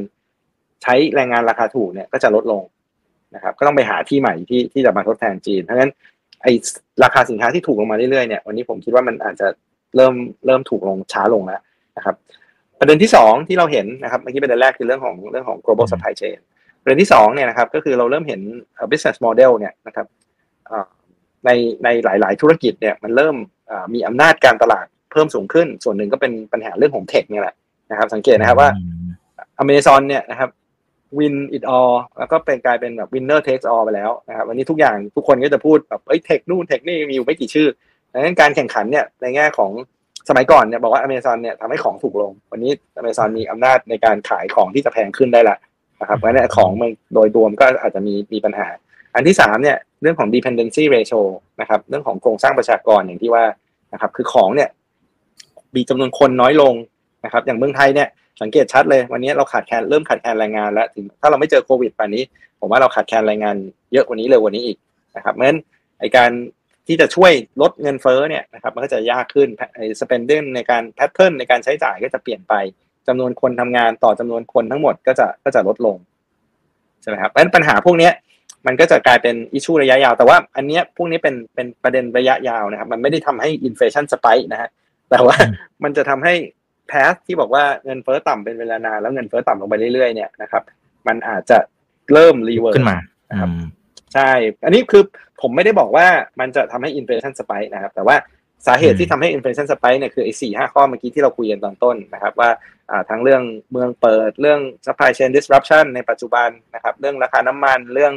[0.84, 2.64] ใช้แรงงานราคาถูกเนี่ยก็จะลดลง
[3.36, 5.92] นะครับ ก็ต้องไปหาที่ใหม่ที่ที่จะมาทดแทนจีนเพราะฉะนั้น
[6.44, 6.48] ไอ
[7.04, 9.48] ราคาสินค้าที่ถูกลงมาเรื่อยๆเนี่ยวันนี้ผมคิดว่ามันอาจจะ
[9.96, 10.14] เริ่ม
[10.46, 11.62] เริ่มถูกลงช้าลงแล้ว
[11.98, 12.16] นะครับ
[12.80, 16.38] ประเด็นที่สองที่เราเห็นนะครับเมื่อกี้ประเด็นแรกคือเรื่องของเรื่องของ global supply chain
[16.84, 18.42] ประเด็นที่สองเนี่ยนะครับก็คือเราเริ่มเห็น
[18.92, 20.08] business model เนี่ยนะครับ
[21.46, 21.50] ใน
[21.84, 23.36] ในหลาย ๆ ธุรกิจเนี่ยมันเริ่ม
[23.94, 27.56] มีอำนาจการตลาดเพิ่มสูงขึ้น ส่วนหนึ่งก็เป็นปัญหาเรื่องของเทคเนี่ยแหละ
[27.92, 28.70] นะครับ สังเกตนะครับว่า
[29.60, 30.50] อเมซอนเนี่ยนะครับ
[31.20, 31.90] วินอิ t อ l
[32.20, 37.68] แล้วก็เป็นกลายเป็นแบบ winner takes all ไปแล้วนะครับวันนี้ทุกอย่างทุกคนก็จะพูดแบบเอ้ยเทคนู่นเทคนี่มีอยู่ไม่กี่ชื่อ
[38.14, 39.72] ดังนั้นการแข่งขันเนี่ยในแง่ของ
[40.30, 45.58] สมัยก่อนเนี่ยบอกว่าอเมซอนเนี่ยทำให้ของถูกลง วันนี้อเมซอนมีอำนาจในการขายของที่จะแพงขึ้นได้ละ
[46.02, 48.68] นะครับเพราะฉะนั้นของมันโดยรวมก็อาจจะมีมีปัญหา
[49.16, 51.22] อันที่สามเนี่ยเรื่องของ dependency ratio
[51.62, 53.44] นะครับเรื่องของโครงสร้างประชากรอย่างที่ว่า
[53.94, 54.70] นะครับคือของเนี่ย
[55.76, 56.74] มีจำนวนคนน้อยลง
[57.26, 58.08] นะครับอย่างเมืองไทยเนี่ย
[58.42, 62.24] สังเกตชัดเลยวันนี้เราขาดแคลนเริ่มขาดแคลนแรงงานแล้วถึงถ้าเราไม่เจอโควิดป่านนี้
[62.60, 63.56] ผมว่าเราขาดแคลนแรงงาน
[63.94, 64.78] เยอะกว่านี้เร็วกว่านี้อีก
[65.16, 65.60] นะครับเพราะฉะนั้น
[66.00, 66.32] ไอการ
[66.88, 67.32] ที่จะช่วย
[67.62, 72.54] ลดเงินเฟ้อเนี่ยนะครับมันก็จะยากขึ้นไอ spending ในการแพทเทิร์นในการใช้จ่ายก็จะเปลี่ยนไป
[73.08, 75.98] จำนวนคนทำงานต่อจำนวนคนทั้งหมดก็จะก็จะลดลง
[77.02, 78.10] ใช่ไหมครับเพราะฉะนั้นปัญหาพวกนี้
[78.68, 84.70] มันก็จะกลายเป็นอิชชูระยะยาว แต่ว่าอันนี้พวกนี้เป็นเป็นประเด็นระยะยาวนะครับ มันไม่ได้ทำให้อินฟลชันสไปค์นะฮะ
[85.10, 85.36] แต่ว่า
[85.84, 86.34] มันจะทำให้
[86.88, 90.64] path ที่บอกว่าเงินเฟ้อต่ำเป็นเวลานานแล้วเงินเฟ้อต่ำลงไปเรื่อยๆเนี่ยนะครับ
[91.08, 91.58] มันอาจจะ
[92.14, 92.98] เริ่ม reverse ขึ้นมา
[93.32, 93.50] นะครับ
[94.14, 94.32] ใช่
[94.66, 95.04] อันนี้คือ
[95.42, 96.08] ผมไม่ได้บอกว่า
[96.40, 98.16] มันจะทำให้ inflation spike นะครับ แต่ว่า
[98.68, 102.50] สาเหตุที่ทำให้ inflation spike เนี่ยคือไอ้สี่ห้าข้อเมื่อกี้ที่เราคุยกันตอนต้นนะครับว่า
[103.10, 103.42] ทั้งเรื่อง
[103.72, 108.14] เมืองเปิดเรื่อง supply chain disruption ในปัจจุบันนะครับเรื่องราคาน้ำมันเรื่อง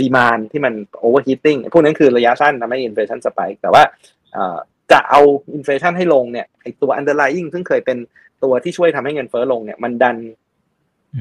[0.00, 3.82] demand ที่มัน overheating พวกนั้นคือระยะสั้นทำให้ inflation spike แต่ว่า
[4.92, 5.20] จะเอา
[5.54, 7.98] อินฟลชันให้ลงเนี่ยไอตัว underlying ซึ่งเคยเป็น
[8.44, 10.16] ตัวที่ช่วยทำให้เงินเฟ้อลงเนี่ยมันดัน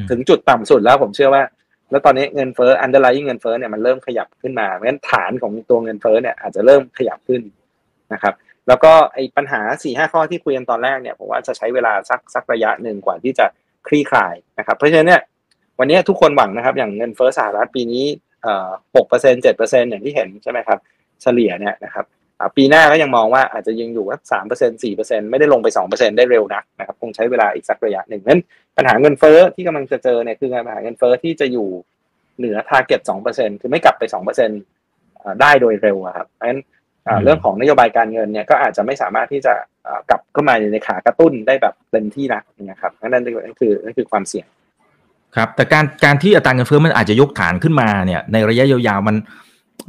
[0.10, 1.43] ถึงจุดต่ำสุดแล้วผมเชื่อว่า
[1.91, 7.41] แล้วตอนนี้เงินเฟ้อ underlying เงินเฟ้อเนี่ยมันเริ่มขยับขึ้นมาเพราะฉะนั้นฐานของตัวเงินเฟ้อเนี่ยอาจจะเริ่มขยับขึ้น
[8.13, 8.33] นะครับ
[8.67, 13.45] แล้วก็ไอ้ปัญหาสี่ห้าข้อที่คุยกันตอนแรกเนี่ยผมว่าจะใช้เวลาสักสักระยะหนึ่งกว่าที่จะ
[13.87, 15.21] คลี่คลายนะครับ เพราะฉะนั้นเนี่ย
[15.79, 18.05] วันนี้ทุกคนหวังนะครับ อย่างเงินเฟ้อสหรัฐปีนี้
[18.95, 20.79] หกเปอร์เซ็นเจ็ดเปอร์เซ็นอย่างที่เห็นใช่ไหมครับ
[21.21, 22.05] เฉลี่ยเนี่ยนะครับ
[22.57, 28.41] ปีหน้าก็ยังมองว่าอาจจะยังอยู่สักสามเปอร์เซ็นสี่เปอร์เซ็นไม่ได้ลงไปสองเปอร์เซ็นได้เร็วนักนะครับคงใช้เวลาอีกสักระยะหนึ่งนั้น
[28.77, 31.67] ปัญหาเงินเฟ้อที่กำลังจะเจอเนี่ยคือปัญหาเงินเฟ้อที่จะอยู่
[32.37, 34.49] เหนือ target สองเปอร์เซ็นคือไม่กลับไปสองเปอร์เซ็น
[35.41, 36.59] ได้โดยเร็วครับเพราะฉะนั้น
[37.23, 39.53] เรื่องของนโยบายการเงินเนี่ยก็อาจจะไม่สามารถที่จะ
[40.09, 44.45] กลับเข้ามาในขากระตุ้นได้แบบเต็มที่นะนะครับนั่นนั่นคือนั่นคือความเสี่ยง
[45.35, 49.15] ครับ แต่การการที่อัตราเงินเฟ้อมันอาจจะยกฐานขึ้นมาเนี่ย ในระยะยาวๆมัน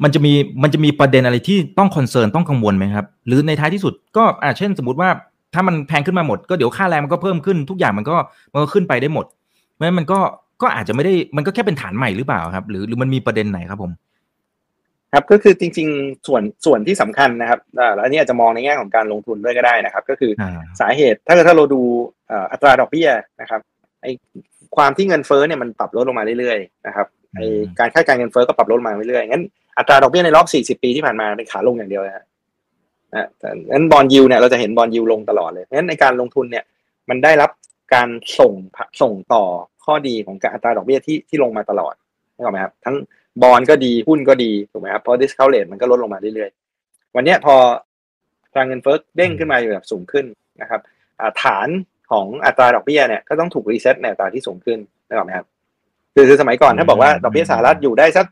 [0.03, 5.11] มันจะมีมันจะมีประเด็นอะไรที่ต้องคอนเซิร์นต้องกังวลไหมครับ หรือในท้ายที่สุดก็อ่าเช่นสมมติว่า
[5.55, 8.17] ถ้ามันแพงขึ้นมาหมดก็เดี๋ยวค่าแรงมันก็เพิ่มขึ้นทุกอย่างมันก็
[8.53, 9.27] มันก็ขึ้นไปได้หมด
[9.75, 10.19] เพราะฉะนั้นมันก็
[10.63, 13.93] ก็อาจจะไม่ได้มันก็แค่เป็นฐานใหม่หรือเปล่าครับ หรือหรือมันมีประเด็นไหนครับผม
[15.15, 17.61] ครับก็คือจริง ๆ ส่วนส่วนที่สำคัญนะครับ
[17.95, 20.33] แล้วอันนี้อาจจะมองในแง่ของการลงทุนด้วยก็ได้นะครับ ก็คือ
[20.81, 21.81] สาเหตุถ้าถ้าเราดู
[22.53, 23.09] อัตราดอกเบี้ย
[23.41, 23.61] นะครับ
[24.03, 24.07] ไอ
[24.77, 27.41] ความที่เงินเฟ้อเนี่ยมันปรับลดลงมาเรื่อยๆนะครับไอ
[27.79, 29.45] การคาดการเงินเฟ้อก็ปรับลดลงมาเรื่อยๆงั้น
[29.79, 32.25] อัตราดอกเบี้ยในรอบ 40 ปีที่ผ่านมาเป็นขาลงอย่างเดียวนะฮะ
[33.39, 36.65] แต่งั้นบอลยูเนี่ยเราจะเห็นบอลยูลงตลอดเลยเพราะฉะนั้นในการลงทุนเนี่ย
[37.09, 37.51] มันได้รับ
[37.95, 38.53] การส่ง
[39.03, 39.45] ส่งต่อ
[39.85, 41.95] ข้อดีของการอัตราดอกเบี้ยที่ที่ลงมาตลอด
[42.33, 42.97] ใช่ไหมครับทั้ง
[43.43, 47.55] บอลก็ดีหุ้นก็ดีถูกไหมครับเพราะ discount rate มันก็ลดลงมาเรื่อยๆ วันนี้พอ
[48.55, 50.27] ทางเงินเฟ้อเด้งขึ้นมาอยู่แบบสูงขึ้น
[50.63, 50.81] นะครับ
[51.43, 51.69] ฐาน
[52.11, 55.47] ของอัตราดอกเบี้ยเนี่ยก็ต้องถูก reset ในอัตราที่สูงขึ้นได้ไหมครับ
[56.15, 58.27] คือคือสมัยก่อนถ้าบอกว่าดอกเบี้ยสหรัฐอยู่ได้สัก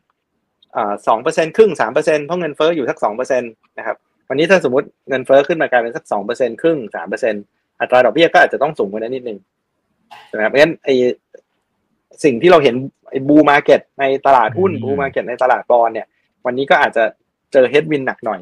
[1.07, 3.45] สองเปอร์เซ็นครึ่งสามเปอร์เซ็นเพราะเงินเฟ้ออยู่สักสองเปอร์เซ็นต
[3.77, 3.97] นะครับ
[4.29, 7.33] วันนี้ถ้าสมมติเงินเฟ้อขึ้นมากลายเป็นสักสองเปอร์เซ็นครึ่งสามเปอร์เซ็น
[7.81, 9.39] อัตราดอกเบี้ยก็อาจจะต้องสูงกว่านั้นนิดนึง
[10.33, 10.89] นะครับเพราะฉะนั้นไอ้
[12.23, 12.75] สิ่งที่เราเห็น
[13.09, 16.07] ไอ้ bull market ในตลาดหุ้น bull market ในตลาด bond เนี่ย
[16.45, 17.03] วันนี้ก็อาจจะ
[17.53, 18.41] เจอเฮดวินหนักหน่อย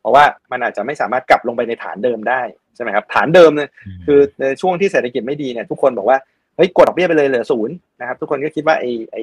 [0.00, 2.40] เพราะว่ามันอาจจะไม่สามารถกลับลงไปในฐานเดิมได้
[2.74, 3.70] ใช่ไหมครับฐานเดิมเนี่ย
[4.06, 6.18] คือในช่วงที่เศรษฐกิจไม่ดีเนี่ยทุกคนบอกว่า
[6.56, 9.22] เฮ้ยกดดอกเบี้ยไปเลยเหลือศูนย์นะครับทุกคนก็คิดว่าไอ้ไอ้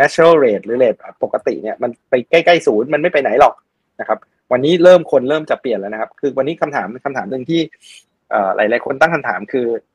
[0.00, 3.54] natural rate หรือ rate ปกติเนี่ยมันไปใกล้ๆศูนย์มันไม่ไปไหนหรอก
[4.00, 4.18] นะครับ
[4.52, 7.60] วันนี้เริ่มคนเริ่มจะเปลี่ยนแล้วนะครับ คือวันนี้คำถามคำถามหนึ่งที่
[8.56, 9.91] หลายๆคนตั้งคำถามคืออั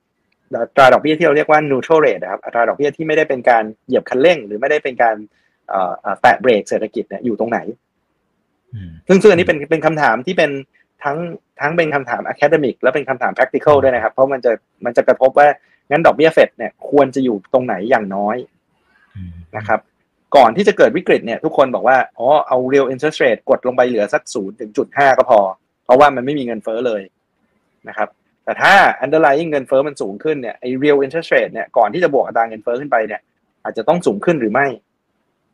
[0.75, 5.15] ตราดอกเบี้ยที่เราเรียกว่า neutral rate นะครับอัตราดอกเบี้ยที่ไม่ได้เป็นการเหยียบคันเร่ง หรือไม่ได้เป็นการ
[6.21, 7.59] แตะเบรกเศรษฐกิจเนี่ยอยู่ตรงไหน
[9.07, 10.51] ซึ่งซึ่งอันนี้เป็นเป็นคำถามที่เป็น
[11.03, 11.17] ทั้ง
[11.61, 14.51] ทั้งเป็นคำถาม academic และเป็นคำถาม practical ด้วยนะครับ เพราะมันจะ
[14.85, 15.47] มันจะกระทบว่า
[15.89, 18.37] งั้นดอกเบี้ยเฟดเนี่ยควรจะอยู่ตรงไหนอย่างน้อย
[19.57, 19.79] นะครับ
[20.35, 25.39] ก่อนที่จะเกิดวิกฤตเนี่ยทุกคนบอกว่าอ๋อเอา real interest rate กดลงไปเหลือสักศูนย์ถึงจุดห้าก็พอ
[25.85, 27.01] เพราะว่ามันไม่มีเงินเฟ้อเลย
[27.89, 28.09] นะครับ
[28.47, 28.73] แต่ถ้า
[29.03, 33.21] underlying เงินเฟ้อมันสูงขึ้นเนี่ยไอ้ real interest rate เนี่ยก่อนที่จะบวกอัตราเงินเฟ้อขึ้นไปเนี่ย
[33.63, 34.67] อาจจะต้องสูงขึ้นหรือไม่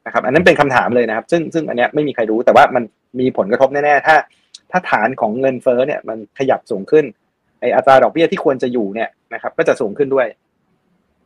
[0.05, 2.83] นะครับอันนั้นเป็นคำถามเลยนะครับ ซึ่งซึ่งอันเนี้ยไม่มีใครรู้แต่ว่ามัน
[3.19, 4.15] มีผลกระทบแน่ๆถ้า
[4.71, 7.05] ถ้าฐานของเงินเฟ้อเนี่ยมันขยับสูงขึ้น
[7.59, 10.27] ไออัตราดอกเบี้ยที่ควรจะอยู่เนี่ยนะครับ ก็จะสูงขึ้นด้วย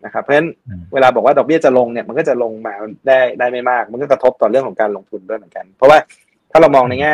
[0.05, 0.49] นะครับ เพราะฉะนั้น
[0.93, 2.73] เวลาบอกว่าดอกเบี้ยจะลงเนี่ยมันก็จะลงมา
[3.07, 5.97] ได้ได้ไม่มาก มันก็กระทบต่อเรื่องของการลงทุนด้วยเหมือนกัน เพราะว่า
[6.51, 7.13] ถ้าเรามองในแง่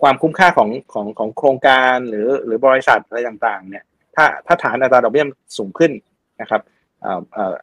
[0.00, 3.84] ความคุ้มค่าของของของโครงการหรือหรือบริษัทอะไรต่างๆ เนี่ย
[4.16, 5.26] ถ้าถ้าฐานอัตราดอกเบี้ย
[5.58, 5.92] สูงขึ้น
[6.40, 6.60] นะครับ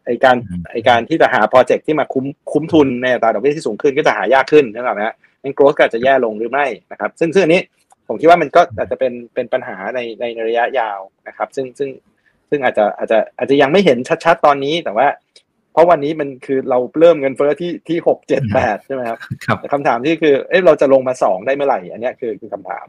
[0.05, 0.37] ไอการ
[0.71, 7.61] ไอการที่จะหาโปรเจกต์ที่มาคุ้มคุ้มทุนในอัตราดอกเบี้ยที่สูงขึ้นก็จะหายากขึ้นนะครับนะงั้นโกรธก็จะแย่ลงหรือไม่นะครับ ซึ่งซึ่งอันนี้
[8.07, 11.89] ผมคิดว่ามันก็อาจจะเป็นเป็นปัญหาในในระยะยาวนะครับ ซึ่งซึ่ง
[12.49, 15.07] ซึ่งอาจจะอาจจะอาจจะยังไม่เห็นชัดๆตอนนี้แต่ว่า
[15.73, 19.17] เพราะวันนี้มันคือเราเริ่มเงินเฟ้อที่ที่หกเจ็ดแปดใช่ไหมครับ
[19.73, 22.87] คำถามที่คือเอ๊ะเราจะลงมาสองได้เมื่อไหร่ อันนี้คือคือคำถาม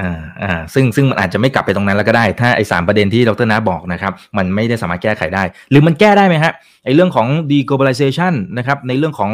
[0.00, 6.52] อ่าอ่าซึ่งซึ่งมันอาจจะไม่กลับไปตรงนั้นแล้วก็ได้ ถ้าไอ้สามประเด็นที่ดรนาบอกนะครับ มันไม่ได้สามารถแก้ไขได้ หรือมันแก้ได้ไหมฮะ
[6.84, 9.30] ไอ้เรื่องของ deglobalization นะครับในเรื่องของ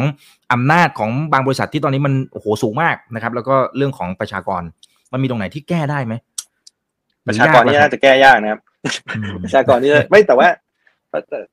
[0.53, 4.61] อำนาจของบางบริษัทที่ตอนนี้มันโอ้โหสูงมากนะครับ แล้วก็เรื่องของประชากร
[5.11, 6.13] มันมีตรงไหนที่แก้ได้ไหม
[7.27, 8.59] ประชากรนี่น่าจะแก้ยากนะครับ
[9.43, 10.47] ประชากรนี่ไม่แต่ว่า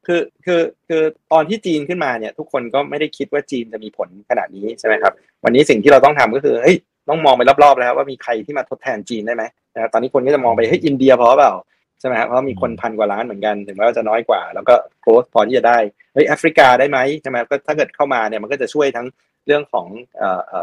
[0.06, 1.02] คือคือคือ
[1.32, 5.12] ตอนที่จีนขึ้นมาเนี่ย ทุกคนก็ไม่ได้คิดว่าจีนจะมีผลขนาดนี้ใช่ไหมครับ
[5.44, 6.76] วันนี้สิ่งที่เราต้องทำก็คือเฮ้ย
[7.08, 9.44] ต้องมองไปรอบๆแล้วว่ามีใครที่มาทดแทนจีนได้ไหม
[9.74, 11.54] นะตอนนี้คนก็จะมองไปเฮ้ยอินเดียพอเปล่า
[12.00, 15.78] ใช่ไหมครับเพราะมีคนพันกว่าล้านเหมือนกันถึงแม้ว่าจะน้อยกว่า แล้วก็ growth พอที่จะได้
[16.14, 19.06] เฮ้ยแอฟริกาได้ไหมใช่ไหมก็ถ้าเกิดเข้ามาเนี่ยมันก็จะช่วยทั้ง
[19.46, 19.86] เรื่องของ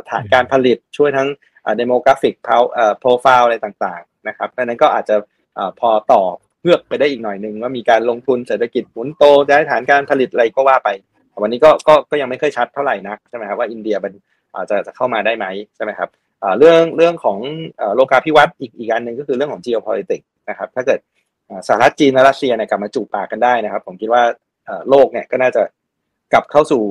[0.10, 1.28] ฐานการผลิตช่วยทั้ง
[1.78, 2.36] demographic
[3.00, 5.16] profile อะไรต่างๆนะครับดังนั้นก็อาจจะ
[5.80, 6.22] พอต่อ
[6.62, 10.90] เพื่อไปได้อีกหน่อยหนึ่งว่ามีการลงทุนเศรษฐกิจหมุนโตได้ฐานการผลิตอะไรก็ว่าไป
[11.42, 14.14] วันนี้ก็ก็ก็ยังไม่เคยชัดเท่าไหร่นักใช่ไหมครับว่าอินเดียมัน
[14.56, 15.46] อาจจะจะเข้ามาได้ไหม
[15.76, 16.10] ใช่ไหมครับ
[16.60, 17.38] เรื่องเรื่องของ
[17.96, 21.00] โลกาภิวัตน์อีกอีกอันหนึ่งก็คือเรื่องของ geopolitics นะครับถ้าเกิด
[21.68, 24.24] สหรัฐจีนและรัสเซียเนี่ยกลับมาจูบปากกันได้นะครับ ผมคิดว่า
[24.90, 25.62] โลกเนี่ยก็น่าจะ
[26.34, 26.84] กลับเข้าสู่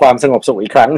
[0.00, 0.90] ความสงบสุขอีกครั้ง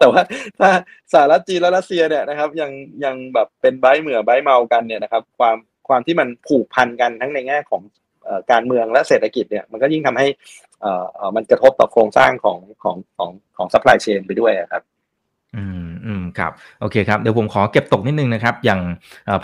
[0.00, 0.22] แต่ว่า
[0.58, 0.70] ถ้า
[1.12, 2.70] สหรัฐจีนและรัสเซียเนี่ยนะครับยัง
[3.04, 5.56] ยังแบบเป็นใบเหมือใบเมากันเนี่ยนะครับ ความ
[5.90, 7.82] ความที่มันผูกพันกันทั้งในแง่ของ
[8.50, 10.26] การเมืองและเศรษฐกิจเนี่ยมันก็ยิ่งทำให้
[11.36, 14.82] มันกระทบต่อโครงสร้างของของของของ supply chain ไปด้วยครับ
[15.56, 18.80] อืมอืมครับโอเคครับเดี๋ยวผมขอเก็บตกนิดนึงนะครับ อย่าง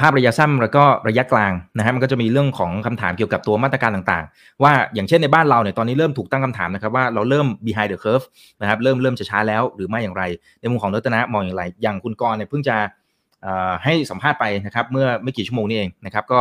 [0.01, 8.27] ภาพระยะสั้นแล้วก็ระยะกลางนะฮะมันก็จะมีเรื่องของคำถามเกี่ยวกับตัวมาตรการต่างๆ ว่าอย่างเช่นในบ้านเราเนี่ยตอนนี้เริ่มถูกตั้งคำถามนะครับว่าเราเริ่ม behind the curve
[8.61, 10.23] นะครับเริ่มเริ่มจะช้าแล้วหรือไม่อย่างไร
[10.61, 12.77] ในมุมของรัตนะมองอย่างไร อย่างคุณกรเนี่ยเพิ่งจะ
[13.85, 16.41] ให้สัมภาษณ์ไปนะครับเมื่อไม่กี่ชั่วโมงนี้เองนะครับก็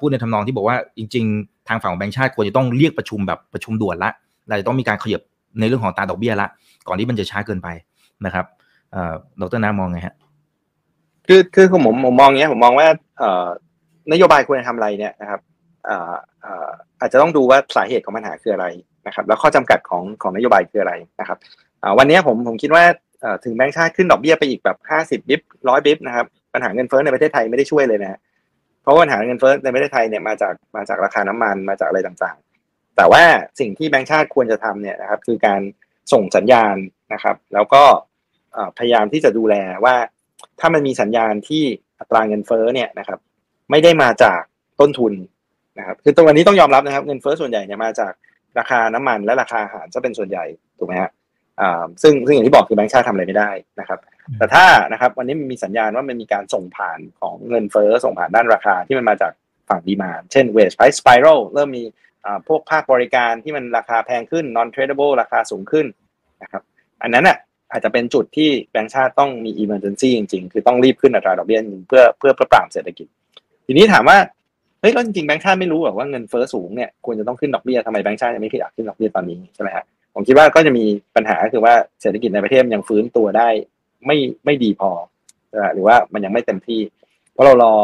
[0.00, 4.10] พูดในทำนองที่บอกว่าจริง ๆ ทางฝั่งของแบงก์ชาติควรจะต้องเรียกประชุมแบบประชุมด่วนละ
[4.48, 5.22] เราจะต้องมีการขยับ
[5.58, 6.48] ในเรื่องของตาดอกเบี้ยละ
[6.88, 7.68] ก่อนที่มันจะช้าเกินไป
[8.26, 8.44] นะครับ
[9.40, 10.14] ดรน้ามองไงฮะ
[11.28, 12.86] คือคือผมผมมองเงี้ยผมมองว่า
[14.12, 15.40] นโยบายควรจะทำอะไรเนี่ยนะครับ
[17.00, 18.66] อาจจะต้องดูว่าสาเหตุของปัญหาคืออะไร
[19.06, 21.38] นะครับ แล้วข้อจำกัดของของนโยบายคืออะไรนะครับ
[21.98, 22.84] วันนี้ผมผมคิดว่า
[23.44, 28.18] ถึงแบงค์ชาติขึ้นดอกเบี้ยไปอีกแบบห้าสิบบิบร้อยบิบนะครับ ปัญหาเงินเฟ้อในประเทศไทยไม่ได้ช่วยเลยนะ
[28.82, 33.22] เพราะปัญหาเงินเฟ้อในประเทศไทยเนี่ยมาจากมาจากราคาน้ำมันมาจากอะไรต่างๆ แต่ว่า
[33.60, 35.60] สิ่งที่แบงค์ชาติควรจะทำเนี่ยนะครับ คือการ
[36.12, 36.76] ส่งสัญญาณ
[37.14, 37.82] นะครับ แล้วก็
[38.78, 39.96] พยายามที่จะดูแลว่า
[40.60, 41.64] ถ้ามันมีสัญญาณที่
[42.00, 43.18] อัตราเงินเฟ้อเนี่ยนะครับ
[43.70, 44.40] ไม่ได้มาจาก
[44.80, 45.12] ต้นทุน
[45.78, 48.12] นะครับ คือตรงนี้ต้องยอมรับนะครับเงินเฟ้อส่วนใหญ่เนี่ยมาจาก
[48.58, 50.44] ราคาน้ำมันและราคาอาหารจะเป็นส่วนใหญ่
[50.78, 51.10] ถูกไหมฮะ
[52.02, 53.50] ซึ่งซึ่งอย่างที่บอกคือแบงค์ชาติทำอะไรไม่ได้
[53.80, 53.98] นะครับ
[54.38, 59.32] แต่ถ้านะครับวันนี้มันมีสัญญาณว่ามันมีการส่งผ่านของเงินเฟ้อส่งผ่านด้านราคาที่มันมาจาก
[59.68, 61.84] ฝั่งดีมาเช่น wage price spiral เริ่มมี
[62.48, 65.86] พวกภาคบริการที่มันราคาแพงขึ้น non tradable ราคาสูงขึ้น
[66.42, 66.62] นะครับ
[67.02, 67.38] อันนั้นอะ
[67.72, 73.06] อาจจะเป็นจุดที่แบงก์ชาติต้องมี emergency จริงๆ คือต้องรีบขึ้นอัตราดอกเบี้ยเพื่อเพื่อเพื่อปราบเศรษฐกิจ
[73.66, 74.18] ทีนี้ถามว่า
[74.80, 80.84] เฮ้ยแล้วจริงๆแบงก์ชาติไม่รู้หรอว่าเงินเฟ้อสูงเนี่ยควรจะต้องขึ้นดอกเบี้ยทำไมแบงก์ชาติยังไม่อยากขึ้นดอกเบี้ยตอนนี้ใช่ไหมฮะผมคิดว่าก็จะมี
[81.16, 83.48] ปัญหาคือว่าเศรษฐกิจในประเทศยังฟื้นตัวได้
[84.06, 84.90] ไม่ไม่ดีพอ
[85.74, 86.80] หรือว่ามันยังไม่เต็มที่
[87.32, 87.74] เพราะเรารอ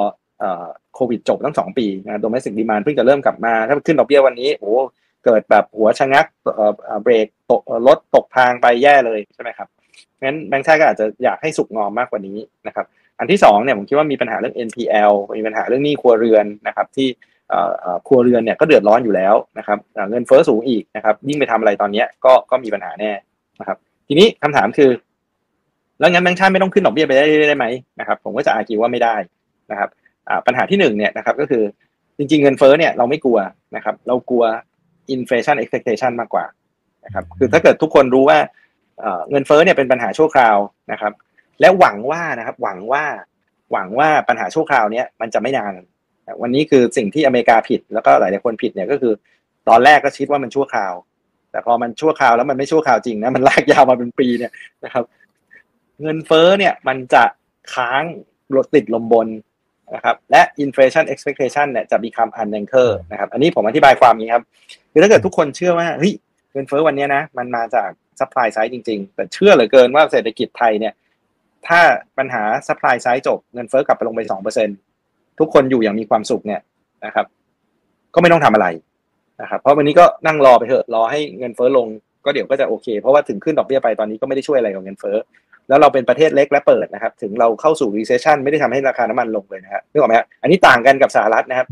[0.95, 4.73] โควิดจบตั้งสองปีนะโดเมสิกดีมานเพิ่งจะเริ่มกลับมาถ้าขึ้นดอกเบี้ยวันนี้โอ้
[5.25, 6.27] เกิดแบบหัวชะงัก
[7.03, 9.69] เบรกตกรถตกทางไปแย่เลยใช่ไหมครับ
[10.23, 12.87] งั้นแบงค์ชาติก็อาจจะอยากให้สุกงอมมากกว่านี้นะครับ
[13.19, 17.09] อันที่สองเนี่ยผมคิดว่ามีปัญหาเรื่อง NPL มีปัญหาเรื่องหนี้ครัวเรือนนะครับ ที่
[18.07, 19.79] ครัวเรือนเนี่ยก็เดือดร้อนอยู่แล้วนะครับ
[20.11, 23.11] เงินเฟ้อสูงอีกนะครับ ยิ่งไปทำอะไรตอนนี้ก็ก็มีปัญหาแน่
[23.61, 24.91] นะครับ ทีนี้คำถามคือ
[25.99, 27.67] แล้วงั้นแบงค์ชาติไม่ต้องขึ้นดอกเบี้ยไปได้ได้ไหม
[28.01, 29.15] นะครับผมก็จะอากิว่าไม่ได้
[29.71, 29.89] นะครับ
[30.47, 31.63] ปัญหาที่หนึ่งเนี่ยนะครับก็คือ
[32.19, 33.39] จริงๆเงินเฟ้อเนี่ยเราไม่กลัว
[33.77, 34.45] นะครับเรากลัว
[35.15, 36.45] inflation expectation มากกว่า
[37.05, 38.39] นะครับคือถ้าเกิดทุกคนรู้ว่า
[39.31, 40.57] เงินเฟ้อเนี่ยเป็นปัญหาชั่วคราว
[40.93, 41.13] นะครับ
[41.61, 43.05] และหวังว่านะครับหวังว่า
[43.73, 45.75] หวังว่าปัญหาชั่วคราวเนี้ยมันจะไม่นาน
[46.43, 49.13] วันนี้คือสิ่งที่อเมริกาผิดแล้วก็หลายๆคนผิดเนี่ยก็คือ
[49.69, 50.95] ตอนแรกก็คิดว่ามันชั่วคราว
[51.51, 54.53] แต่พอมันชั่วคราวแล้วมันไม่ชั่วคราวจริงนะมันลากยาวมาเป็นปีเนี่ย
[54.85, 55.05] นะครับ
[56.03, 57.25] เงินเฟ้อเนี่ยมันจะ
[57.75, 58.03] ค้าง
[58.57, 59.29] รถติดลมบน
[59.95, 64.45] นะครับและ inflation expectation เนี่ยจะ become unanchor นะครับอันนี้ผมอธิบายความนี้ครับ
[64.93, 66.13] คือถ้าเกิดทุกคนเชื่อว่าเฮ้ย
[66.53, 67.91] เงินเฟ้อวันนี้นะมันมาจาก
[68.21, 70.95] supply side จริง ๆ แต่เชื่อเหลือเกินว่าเศรษฐกิจไทยเนี่ย
[71.69, 71.81] ถ้า
[72.19, 74.69] ปัญหา supply side จบเงินเฟ้อกลับไปลงไปสองเปอร์เซ็น
[75.39, 76.61] ทุกคนอยู่อย่างมีความสุขเนี่ย
[77.07, 77.27] นะครับ
[78.15, 78.67] ก็ไม่ต้องทำอะไร
[79.43, 81.87] นะครับเพราะวันนี้ก็นั่งรอไปเถอะรอให้เงินเฟ้อลง
[82.25, 85.17] ก็เดี๋ยวก็จะโอเค เพราะว่าถึงขึ้นดอกเบี้ยไปตอนนี้ก็ไม่ได้ช่วยอะไรกับเงินเฟ้อ
[85.69, 91.67] แล้วเราเป็นประเทศเล็กและเปิดนะครับ ถึงเราเข้าสู่ recession ไม่ได้ทำให้ราคาน้ำมันลงเลยนะครับนึกออกไหมครับอันนี้ต่างกันกับสหรัฐนะครับ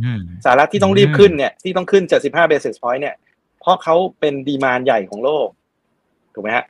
[0.44, 3.14] สหรัฐที่ต้องรีบขึ้นเนี่ยที่ต้องขึ้น 75 basis point เนี่ย
[3.60, 5.48] เพราะเขาเป็นดีมานใหญ่ของโลก
[6.34, 6.64] ถูกไหมฮะ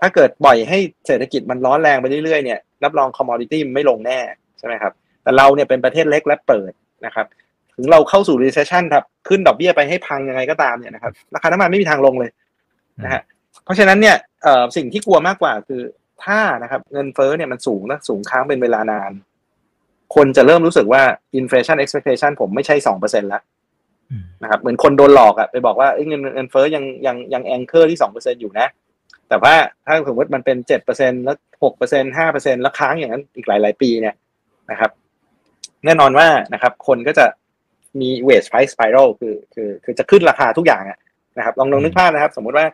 [0.00, 4.18] ถ้าเกิดปล่อยให้เศรษฐกิจมันร้อนแรงไปเรื่อยๆเนี่ยรับรอง commodity ไม่ลงแน่
[4.58, 6.72] ใช่ไหมครับ แต่เราเนี่ยเป็นประเทศเล็กและเปิด
[7.06, 7.26] นะครับ
[7.76, 12.30] ถึงเราเข้าสู่ recession ครับ ขึ้นดอกเบี้ยไปให้พังยังไงก็ตามเนี่ยนะครับราคาน้ำมันไม่มีทางลงเลย
[13.04, 13.22] นะฮะ
[13.64, 14.16] เพราะฉะนั้นเนี่ย
[14.76, 15.82] สิ่งที่กลัวมากกว่าคือ
[16.26, 19.12] ถ้านะครับ เงินเฟ้อเนี่ยมันสูงนะสูงค้างเป็นเวลานาน
[20.14, 21.02] คนจะเริ่มรู้สึกว่า
[21.40, 23.40] inflation expectation ผมไม่ใช่สองเปอร์เซ็นต์ละ
[24.42, 28.66] นะครับ เหมือนคนโดนหลอกอะไปบอกว่าเงินเงินเฟ้อยังยังยังแองเกอร์ที่สองเปอร์เซ็นอยู่นะ
[29.28, 29.54] แต่ว่า
[29.86, 34.14] ถ้าสมมติมันเป็นเจ็ดเปอร์เซ็นแล้วหกเปอร์เซ็นห้าเปอร์เซ็นแล้วค้างอย่างนั้นอีกหลายหลายปีเนี่ย
[34.70, 34.90] นะครับ
[35.84, 37.26] แน่นอนว่านะครับ คนก็จะ
[38.00, 40.82] มี wage price spiral คือคือคือจะขึ้นราคาทุกอย่าง
[41.38, 42.66] นะครับ ลองลองนึกภาพนะครับ สมมุติว่า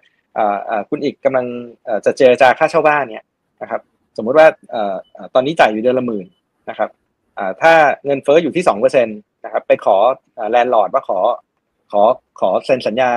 [0.91, 1.47] คุณอีกกำลัง
[2.05, 3.25] จะเจรจาค่าเช่าบ้านเนี่ย
[3.63, 3.81] นะครับ
[4.17, 4.47] สมมุติว่า
[5.35, 6.27] ตอนนี้จ่ายอยู่เดือนละหมื่น
[6.71, 6.91] นะครับ
[7.63, 7.73] ถ้า
[8.05, 9.13] เงินเฟ้ออยู่ที่สองเปอร์เซ็นต
[9.45, 9.97] นะครับ ไปขอ
[10.51, 11.19] landlord ว่าขอ
[11.93, 12.03] ขอ
[12.41, 13.11] ขอเซ็นสัญญา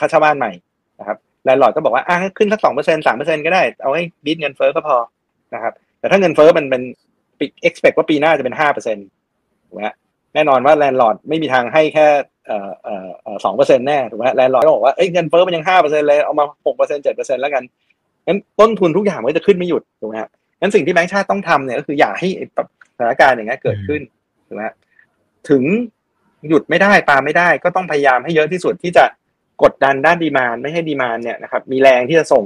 [0.00, 0.52] ค่าเช่าบ้านใหม่
[1.00, 4.96] นะครับ landlord ก็บอกว่าอะขึ้นสักสองเปอร์เซ็นสามเปอร์เซ็นก็ได้ เอาให้ beat เงินเฟ้อก็พอ
[5.54, 6.82] นะครับ แต่ถ้าเงินเฟ้อมันเป็น
[7.66, 9.06] expect ว่าปีหน้าจะเป็นห้าเปอร์เซ็นต์
[9.66, 9.82] ถูกไหม
[10.34, 12.06] แน่นอนว่า landlord ไม่มีทางให้แค่
[13.44, 17.62] สองเปอร์เซ็นต์แน่ถูกไหม landlord ก็บอกว่าเอ้ยเงินเฟ้อมันยังห้าเปอร์เซ็นต์เลยเอามาหกเปอร์เซ็นต์เจ็ดเปอร์เซ็นต์แล้วกัน
[18.26, 22.28] งั้นต้นทุนทุกอย่างมันจะขึ้นไม่หยุดถูกไหมครับงั้นสิ่งที่แบงค์ชาติต้องทำเนี่ยก็คืออย่าให้
[22.96, 24.00] สถานการณ์อย่างนี้เกิดขึ้น
[24.46, 24.62] ถูกไหม
[25.50, 25.62] ถึง
[26.48, 29.04] หยุดไม่ได้ปาไม่ได้ ก็ต้องพยายามให้เยอะที่สุดที่จะ
[29.62, 32.44] กดดันด้านดีมานไม่ให้ดีมานเนี่ยนะครับมีแรงที่จะส่ง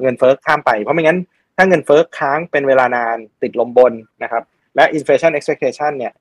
[0.00, 1.18] เงินเฟ้อข้ามไป เพราะไม่งั้น
[1.56, 4.42] ถ้าเงินเฟ้อค้างเป็นเวลานานติดลมบนนะครับ
[4.76, 6.12] และ inflation expectation เนี่ย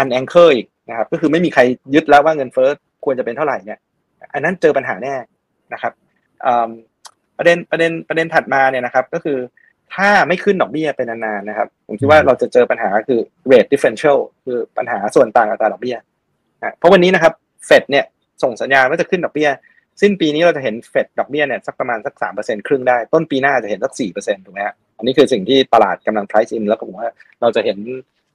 [0.00, 1.62] unanchor อีกนะครับ ก็คือไม่มีใคร
[1.94, 2.68] ยึดแล้วว่าเงินเฟ้อ
[3.04, 3.78] ควรจะเป็นเท่าไหร่เนี่ย
[4.32, 5.14] อันนั้นเจอปัญหาแน่
[5.72, 5.92] นะครับ
[7.38, 9.38] ประเด็นประเด็นประเด็นถัดมาเนี่ยนะครับ ก็คือ
[9.94, 13.20] ถ้าไม่ขึ้นดอกเบี้ยเป็นนานๆนะครับ ผมคิดว่าเราจะเจอปัญหาคือ
[13.50, 15.96] rate differential คือปัญหาส่วนต่างอัตราดอกเบี้ย
[16.78, 17.32] เพราะวันนี้นะครับ
[17.66, 18.04] เฟดเนี่ย
[18.42, 19.50] ส่งสัญญาณว่าจะขึ้นดอกเบี้ย
[20.02, 27.08] สิ้นปีนี้เราจะเห็นเฟดดอกเบี้ยเนี่ยสักประมาณสักสามเปอร์เซ็นครึ่งได้ ต้นปีหน้าจะเห็นสักสี่เปอร์เซ็นถูกไหมฮะอันนี้คือสิ่งที่ตลาดกำลัง price in แล้วผมว่า
[27.40, 27.78] เราจะเห็น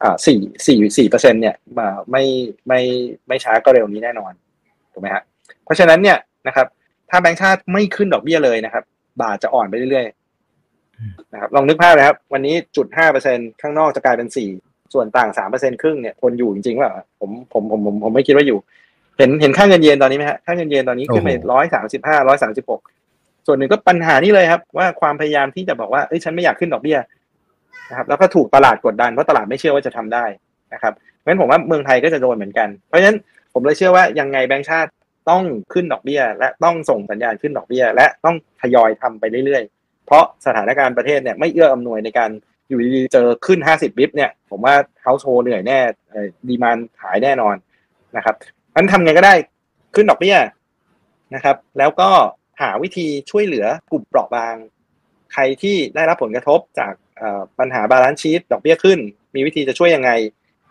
[0.04, 2.24] อ่าสี่สี่สี่เปอร์เซ็นเนี่ยมาไม่
[2.68, 2.80] ไม่
[3.28, 4.32] ไม่ช้าก็เร็วนี้แน่นอน
[4.94, 5.24] ถูกไหมฮะ
[5.66, 6.68] เพราะฉะนั้นเนี่ยนะครับ
[7.10, 8.84] ถ้าแบงก์ชาติไม่ขึ้นดอกเบี้ยเลยนะครับ
[9.22, 14.50] บาทจะอ่อนไปเรื่อยๆนะครับลองนึกภาพนะครับ วันนี้จุดห้าเปอร์เซ็นข้างนอกจะกลายเป็นสี่
[14.94, 16.90] ส่วนต่างสามเปอร์เซ็นครึ่งเนี่ยคนอยู่จริงๆว่า
[17.20, 18.58] ผมผมผมผมผมไม่คิดว่าอยู่
[19.18, 22.82] เห็นเห็นค่าเงินเยนตอนนี้ไหมฮะค่าเงินเยนตอนนี้ขึ้นไปร้อยสามสิบห้าร้อยสามสิบหก
[23.48, 26.98] ส่วนหนึ่งก็ปัญหานี้เลยครับ ว่าความพยายามที่จะบอกว่าเอ้ยฉันไม่อยากขึ้นดอกเบี้ย
[27.90, 30.26] นะครับ แล้วก็ถูกตลาดกดดันเพราะตลาดไม่เชื่อว่าจะทำได้
[30.74, 33.18] นะครับเพราะฉะนั้นผมว่าเมืองไทยก็จะโดนเหมือนกันเพราะฉะนั้น
[33.54, 34.90] ผมเลยเชื่อว่ายังไงแบงก์ชาติ
[35.30, 42.30] ต้องขึ้นดอกเบี้ย และต้องส่งสัญญาณขึ้นดอกเบี้ย และต้องทยอยทำไปเรื่อยๆ เพราะสถานการณ์ประเทศเนี่ยไม่เอื้ออำนวยในการ
[42.70, 45.80] อยู่ดีๆเจอขึ้น 50บิปเนี่ยผมว่าเฮาโฮเหนื่อยแน่
[46.48, 47.56] ดีมานหายแน่นอน
[48.18, 48.36] นะครับ
[48.76, 49.34] มันทำไงก็ได้
[49.96, 50.38] ขึ้นดอกเบี้ย
[51.36, 52.10] นะครับ แล้วก็
[52.62, 54.56] หาวิธีช่วยเหลือกลุ่มเปราะบาง
[55.34, 56.94] ใครที่ได้รับผลกระทบจาก
[57.60, 59.00] ปัญหา balance sheet ดอกเบี้ยขึ้น
[59.36, 60.12] มีวิธีจะช่วยยังไง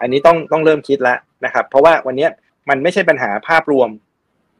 [0.00, 2.28] อันนี้ต้องต้องเริ่มคิดแล้วนะครับ เพราะว่าวันนี้
[2.68, 3.88] มันไม่ใช่ปัญหาภาพรวม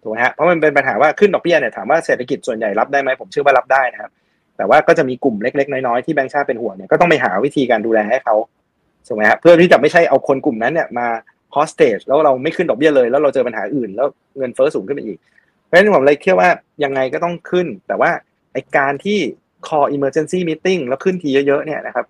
[0.02, 4.10] ถูกไหมฮะเพราะมันเป็นปัญหาว่าขึ้นดอกเบี้ยเนี่ยถามว่าเศรษฐกิจส่วนใหญ่รับได้ไหมผมเชื่อว่ารับได้นะครับ
[4.56, 8.34] แต่ว่าก็จะมีกลุ่มเล็กๆ น้อยๆที่แบงค์ชาติเป็นห่วงเนี่ยก็ต้องไปหาวิธีการดูแลให้เขา
[9.06, 11.06] ถูกไหมฮะเพื่อที่จะไม่ใช่เอาคนกลุ่มนั้นเนี่ยมา
[11.54, 14.06] hostage แล้วเราไม่ขึ้นดอกเบี้ยเลย แล้วเราเจอปัญหาอื่น แล้ว
[14.38, 15.18] เงินเฟ้อสูงขึ้นไปอีก
[15.64, 16.50] เพราะฉะนั้นผมเลยเชื่อว่า
[16.84, 18.10] ยังไงก็ต้องขึ้น แต่ว่า
[18.52, 19.18] ไอ้การที่
[19.66, 22.06] call emergency meeting แล้วขึ้นทีเยอะๆเนี่ยนะครับ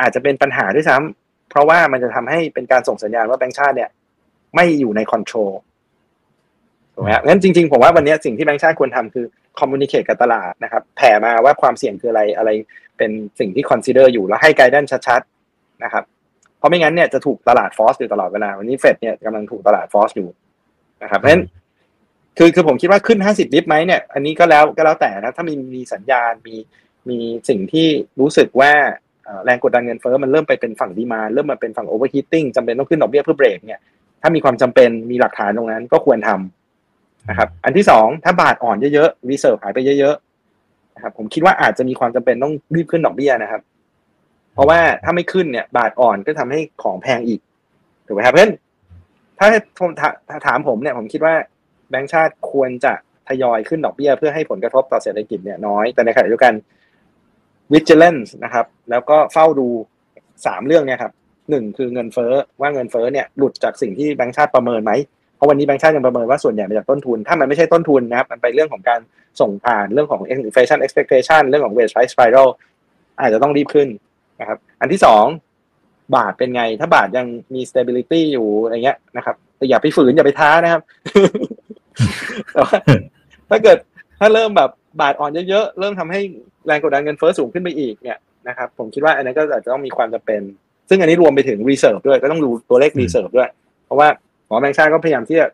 [0.00, 3.90] อาจจะเป็นปัญหาด้วยซ้ำเพราะว่ามันจะทำให้เป็นการส่งสัญญาณว่าแบงค์ชาติเนี่ย
[4.54, 5.52] ไม่อยู่ใน control
[6.94, 9.24] ถูกไหมครับงั้นจริงๆ ผมว่าวันนี้สิ่งที่แบงค์ชาติควรทำคือ
[9.58, 12.50] communicate กับตลาดนะครับแผ่มาว่าความเสี่ยงคืออะไรอะไร
[12.98, 16.04] เป็นสิ่งที่ consider อยู่แล้วให้ guidance ชัดๆนะครับ
[16.58, 20.28] เพราะไม่งั้นเนี่ยจะถูกตลาด force อยู่ตลอดเวลาวันนี้เฟดเนี่ยกำลังถูกตลาด force อยู่
[21.02, 21.44] นะครับเพราะฉะนั้น
[22.38, 26.56] คือคือผมคิดว่าขึ้น 50 bip ไหมเนี่ย อันนี้ก็แล้วก็แล้วแต่นะถ้ามีมีสัญญาณมี
[27.08, 27.18] มี
[27.48, 27.86] สิ่งที่
[28.20, 28.72] รู้สึกว่า
[29.44, 33.80] แรงกดดันเงินเฟ้อมันเริ่มไปเป็นฝั่ง demand เริ่มมาเป็นฝั่ง overheating จำเป็นต้องขึ้นดอกเบี้ยเพื่อเบรกเนี่ย
[34.22, 36.61] ถ้ามีความจำเป็นมีหลักฐานตรงนั้นก็ควรทำ
[37.28, 43.62] นะครับ อันที่สองถ้าบาทอ่อนเยอะๆ reserve หายไปเยอะๆนะครับ ผมคิดว่าอาจจะมีความจำเป็นต้องรีบขึ้นดอกเบี้ยนะครับ
[44.54, 47.40] เพราะว่าถ้าไม่ขึ้นเนี่ย บาทอ่อนก็ทำให้ของแพงอีก
[48.06, 48.54] ถูกไหมครับเพราะฉะนั้น
[49.38, 49.48] ถ้า
[49.78, 49.90] ผม
[50.46, 51.34] ถามผมเนี่ย ผมคิดว่า
[51.90, 52.92] แบงก์ชาติควรจะ
[53.28, 56.54] ทยอยขึ้นดอกเบี้ย เพื่อให้ผลกระทบต่อเศรษฐกิจเนี่ยน้อย แต่ในขณะเดียวกัน
[57.72, 59.68] vigilance นะครับ แล้วก็เฝ้าดู
[60.46, 61.12] สามเรื่องเนี่ยครับ
[61.50, 64.92] หนึ่งคือเงินเฟ้อว่าเงินเฟ้อเนี่ยหลุดจากสิ่งที่แบงก์ชาติประเมินไหม
[65.42, 69.00] ราะวันนี้แบงก์ชาติยังประเมินว่าส่วนใหญ่มาจากต้นทุน ถ้ามันไม่ใช่ต้นทุนนะครับ มันไปเรื่องของการ
[69.40, 72.48] ส่งผ่านเรื่องของ inflation expectation เรื่องของ wage price spiral
[73.20, 73.88] อาจจะต้องรีบขึ้น
[74.40, 75.24] นะครับ อันที่สอง
[76.16, 80.82] บาทเป็นไง ถ้าบาทยังมี stability อยู่อะไรเงี้ยนะครับแต่อย่าไปฝืนอย่าไปท้านะครับ
[82.52, 82.78] แต่ว่า
[83.50, 83.78] ถ้าเกิด
[84.20, 84.70] ถ้าเริ่มแบบ
[85.00, 86.20] บาทอ่อนเยอะๆเริ่มทำให้
[86.66, 88.18] แรงกดดันเงินเฟ้อสูงขึ้นไปอีกเนี่ย
[88.48, 90.40] นะครับ ผมคิดว่าอันนั้นก็อาจจะต้องมีความจำเป็น
[90.88, 93.48] ซึ่งอันนี้รวมไปถึง reserve ด้วยก็ต้องดูตัวเลข reserve ด้วย
[93.86, 94.08] เพราะว่า
[94.52, 95.46] หมอแบงค์ชาติก็พยายามที่จะ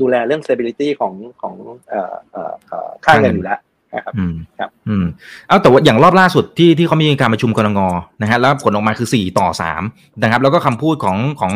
[0.00, 1.54] ดูแลเรื่อง stability ของของ
[1.88, 3.58] เอ่อเอ่อค่าเงินอยู่แล้ว
[3.94, 5.04] นะครับอืมครับ อืม
[5.48, 9.48] เอาแต่ว่าอย่างรอบล่าสุดที่ที่เขามีการประชุมกนงนะฮะแล้วผลออกมาคือ 4 ต่อ
[9.84, 11.52] 3นะครับ แล้วก็คำพูดของของ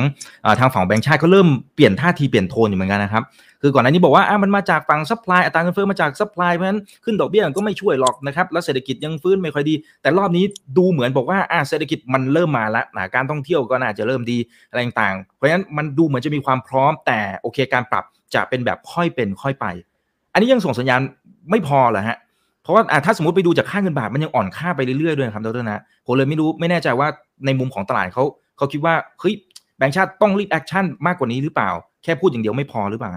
[0.60, 3.22] ทางฝั่งแบงค์ชาติก็เริ่มเปลี่ยนท่าทีเปลี่ยนโทนอยู่เหมือนกันนะครับ
[3.62, 10.44] คือก่อนหน้านี้บอกว่าอ่ามันมาจากฝั่ง supply อัตราเงินเฟ้อมาจาก supply เพราะฉะนั้นขึ้นดอกเบี้ยก็ไม่ช่วยหรอกนะครับแล้วเศรษฐกิจยังฟื้นไม่ค่อยดี แต่รอบนี้
[10.78, 14.38] ดูเหมือนบอกว่าอ่าเศรษฐกิจมันเริ่มมาแล้วนะการท่องเที่ยวก็น่าจะเริ่มดี
[14.70, 18.04] อะไรต่างเพราะฉะนั้นมันดูเหมือนจะมีความพร้อมแต่โอเคการปรับ
[18.34, 19.66] จะเป็นแบบค่อยเป็นค่อยไป
[20.32, 21.00] อันนี้ยังส่งสัญญาณ
[21.50, 22.18] ไม่พอเหรอฮะ
[22.62, 27.08] เพราะว่าถ้าสมมติไปดูจากค่าเงินบาทมันยังอ่อนค่าไปเรื่อยๆด้วยครับดรนะผมเลยไม่รู้ไม่แน่ใจว่า
[27.46, 28.24] ในมุมของตลาดเขา
[28.56, 29.34] เขาคิดว่าเฮ้ย
[29.78, 31.70] แบงค์ชาติต้องรีบ action มากกว่านี้หรือเปล่า
[32.02, 33.10] แค่พูดอย่างเดียวไม่พอหรือเปล่า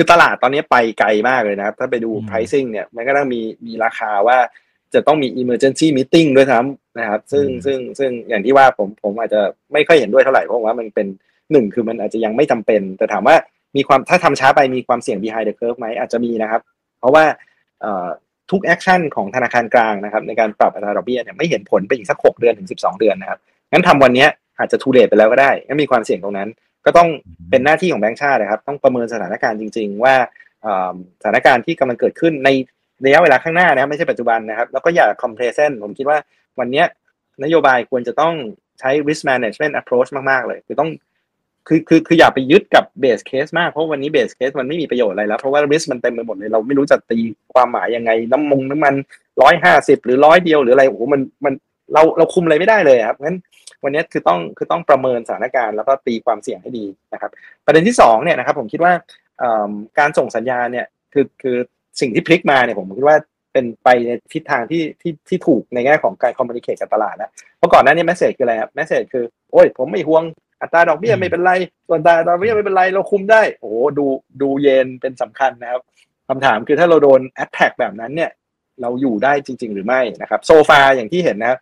[0.00, 4.38] คือตลาดตอนนี้ไปไกลมากเลยนะครับถ้าไปดู pricing เนี่ยมันก็ต้องมีมีราคาว่า
[4.94, 9.40] จะต้องมี emergency meeting ด้วยซ้ำนะครับ ซึ่งซึ่งซึ่งอย่างที่ว่าผมผมอาจจะ
[9.72, 11.06] ไม่ค่อยเห็นด้วยเท่าไหร่เพราะว่ามันเป็น
[11.52, 13.36] หนึ่งคือมันอาจจะยังไม่จำเป็น แต่ถามว่า
[13.76, 16.60] มีความถ้าทำช้าไปมีความเสี่ยง behind the curve ไหมอาจจะมีนะครับ
[16.98, 17.24] เพราะว่า
[18.50, 23.38] ทุก action ของธนาคารกลางนะครับ ในการปรับอัตราดอกเบี้ยเนี่ยไม่เห็นผลไปอีกสักหกเดือนถึงสิบสองเดือนนะครับ
[23.72, 24.26] งั้นทำวันนี้
[24.58, 26.48] อาจจะ too late ไปแล้วก็ได้งั้นมีความเสี่ยงตรงนั้น
[26.88, 27.08] ก็ต้อง
[27.50, 30.14] เป็นหน้าที่ของแบงก์ชาตินะครับ ต้องประเมินสถานการณ์จริง ๆ ว่า
[31.20, 32.48] สถานการณ์ที่กำลังเกิดขึ้นใน
[33.04, 36.18] ระยะเวลาข้างหน้านะครับไม่ใช่ปัจจุบันนะครับ แล้วก็อย่า complacent ผมคิดว่า
[36.58, 36.82] วันนี้
[37.44, 38.34] นโยบายควรจะต้อง
[38.80, 40.90] ใช้ risk management approach มาก ๆ เลย คือต้อง
[41.66, 47.18] คือคือคืออย่าไปยึดกับเบสเคสมาก เพราะวันนี้เบสเคสมันไม่มีประโยชน์อะไรแล้ว เพราะว่าริสมันเต็มไปหมดเลย เราไม่รู้จะตี
[47.54, 48.94] ความหมายยังไง น้ำมงน้ำมัน
[49.42, 51.54] ร้อยห้าสิบหรือร้อยเดียวหรืออะไรโอ้โหมันมัน
[51.92, 53.38] เราเราคุมอะไรไม่ได้เลยครับงั้น
[53.84, 57.30] วันนี้คือต้องคือต้องประเมินสถานการณ์แล้วก็ตีความเสี่ยงให้ดีนะครับ
[57.66, 58.92] ประเด็นที่สองเนี่ยนะครับ ผมคิดว่า
[59.98, 61.56] การส่งสัญญาเนี่ยคือคือ
[62.00, 63.16] สิ่งที่พลิกมาเนี่ยผมคิดว่า
[63.52, 70.24] เป็นไปในทิศทางที่ที่ที่ถูกในแง่ของการ communicate กับตลาดนะเพราะก่อนหน้านี้ message คืออะไรครับ message คือโอ้ยผมไม่ห่วง
[70.62, 71.52] อัตราดอกเบี้ยไม่เป็นไร
[71.88, 74.06] ส่วนอัตราดอกเบี้ยไม่เป็นไรเราคุมได้โอ้ดู
[74.42, 75.82] ดูเยนเป็นสำคัญนะครับ
[76.28, 78.30] คำถามคือถ้าเราโดน attack แบบนั้นเนี่ย
[78.82, 81.58] เราอยู่ได้จริง ๆ หรือไม่นะครับ so far อย่างที่เห็นนะครับ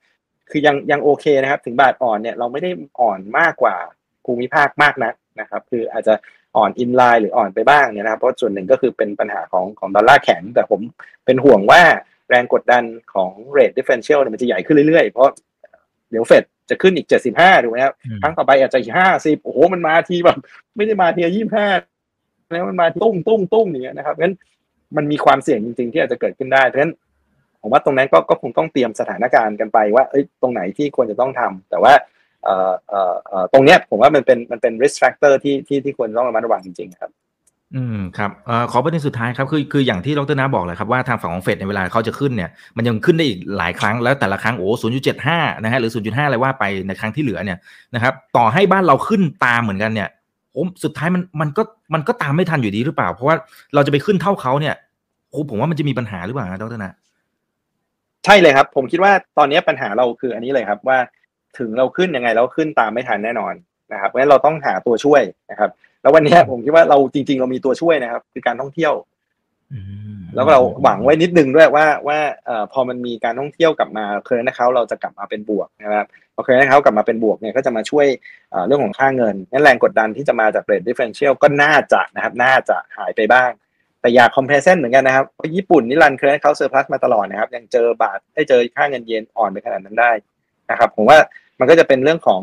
[0.50, 2.70] คือยังยังโอเคนะครับ ถึงบาทอ่อนเนี่ยเราไม่ได้
[3.00, 3.76] อ่อนมากกว่า
[4.24, 6.14] ภูมิภาคมากนักนะครับ คืออาจจะ
[6.56, 10.80] อ่อน in line หรืออ่อนไปบ้างเนี่ยนะครับเพราะส่วนหนึ่งก็คือเป็นปัญหาของของดอลลาร์แข็ง แต่ผม
[11.24, 11.82] เป็นห่วงว่า
[12.28, 12.82] แรงกดดัน
[13.14, 15.28] ของ rate differential เนี่ยมันจะใหญ่ขึ้นเรื่อยๆ เพราะ
[16.10, 20.38] เดี๋ยวเฟดจะขึ้นอีกเจ็ดสิบห้าถูกไหมครับครั้งต่อไปอาจจะอีกห้าสิบโอ้โหมันมาทีแบบ
[20.76, 21.66] ไม่ได้มาทียี่ห้า
[22.52, 24.34] แล้วมันมาตุ้งตุ้งตุ้งอย่างเงี้ยนะครับงั้น
[24.96, 26.94] มันมีความเสี่ยงจริงๆ ที่อาจจะเกิดขึ้นได้เพราะฉะนั้น
[27.66, 31.92] ผมว่าตรงนั้นก็ก็คงต้องเตรียมสถานการณ์กันไปว่าเอ้ยตรงไหนที่ควรจะต้องทำแต่ว่า
[33.52, 37.10] ตรงเนี้ยผมว่ามันเป็นมันเป็น risk factor ที่ที่ที่ควรต้องระมัดระวังจริงๆครับ
[37.74, 47.58] อืมครับอขอประเด็นสุดท้ายครับคือคืออย่างที่ดรนาบอกเลยครับว่าทางฝั่งของเฟดในเวลาเขาจะขึ้นเนี่ยมันยังขึ้นได้อีกหลายครั้งแล้วแต่ละครั้งโอ้ศูนย์จุดเจ็ดห้านะฮะหรือศูนย์จุดห้าอะไรว่าไปในครั้งที่เหลือเนี่ย
[47.94, 50.08] นะครับต่อให้บ้านเราขึ้นตามเหมือนกันเนี่ย
[50.52, 51.62] โอ้สุดท้ายมันมันก็
[51.94, 53.36] มันก็ตามไม่ทันอยู่ดีหรือเปล่า เพราะว่า
[53.74, 54.74] เราจะไปขึ้นเท่าเขาเนี่ย
[55.30, 56.92] โอ้ผมว่ามันจะมีปัญหาหรือเปล่าดรนะ
[58.26, 60.98] ใช่เลยครับ ผมคิดว่าตอนนี้ปัญหาเราคืออันนี้เลยครับว่า
[61.58, 63.54] ถึงเราขึ้นยังไงเราขึ้นตามไม่ทันแน่นอน
[63.92, 65.70] นะครับเพราะฉะนั้นเราต้องหาตัวช่วยนะครับ
[66.02, 68.94] แล้ววันนี้ผมคิดว่าเราจริง ๆ เรามีตัวช่วยนะครับ คือการท่องเที่ยว
[70.34, 78.06] แล้วเราหวังไว้นิดนึงด้วยว่าว่าเอ่อพอมันมีการท่องเที่ยวกลับมา CA นะครับเราจะกลับมาเป็นบวกนะครับพอ CA นะครับกลับมาเป็นบวกเนี่ยก็จะมาช่วย
[78.66, 83.50] เรื่องของค่าเงินนั่นแรงกดดันที่จะมาจาก rate differential ก็น่าจะนะครับ น่าจะหายไปบ้าง
[84.06, 90.12] แต่อย่า complacent เหมือนกันนะครับเพราะญี่ปุ่นนี่ run CA เขา surplus มาตลอดนะครับ ยังเจอบาทได้เจอค่าเงินเยนอ่อนไปขนาดนั้นได้
[90.70, 91.18] นะครับ ผมว่า
[91.60, 92.42] มันก็จะเป็นเรื่องของ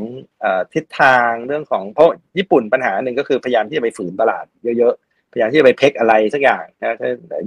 [0.73, 4.45] ทิศทางเรื่องของเพราะญี่ปุ่นปัญหาหนึ่งก็คือพยายามที่จะไปฝืนตลาด
[4.77, 6.97] เยอะๆ พยายามที่จะไปเพ็กอะไรสักอย่างนะ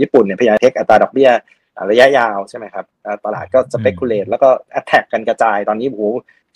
[0.00, 1.30] ญี่ปุ่นเนี่ยพยายามเพ็กอัตราดอกเบี้ย
[1.90, 2.84] ระยะยาวใช่ไหมครับ
[3.24, 6.04] ตลาดก็สเปกุเลตแล้วก็แอตแทกกันกระจายตอนนี้โอ้โห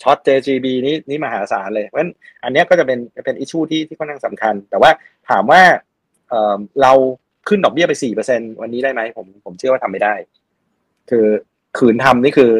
[0.01, 2.11] ช็อต JGB นี้นี่มหาศาลเลยเพราะฉะนั้น
[2.43, 4.91] อันนี้ก็จะเป็นเป็นอิชชูที่ที่ค่อนข้างสำคัญ แต่ว่า
[5.29, 5.61] ถามว่า
[6.81, 6.93] เรา
[7.47, 10.13] ขึ้นดอกเบี้ยไปสี่เปอร์เซ็นวันนี้ได้ไหมผมผมเชื่อว่าทำไม่ได้
[11.09, 11.25] คือ
[11.77, 12.51] ขืนทำนี่คือ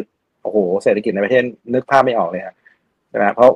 [0.42, 1.42] โอ้โหเศรษฐกิจในประเทศ
[1.74, 2.56] นึกภาพไม่ออกเลยครับ
[3.08, 3.50] ใช่ไหมเพราะ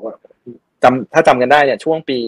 [0.83, 2.19] จำถ้าจำกันได้เนี่ย ช่วงปี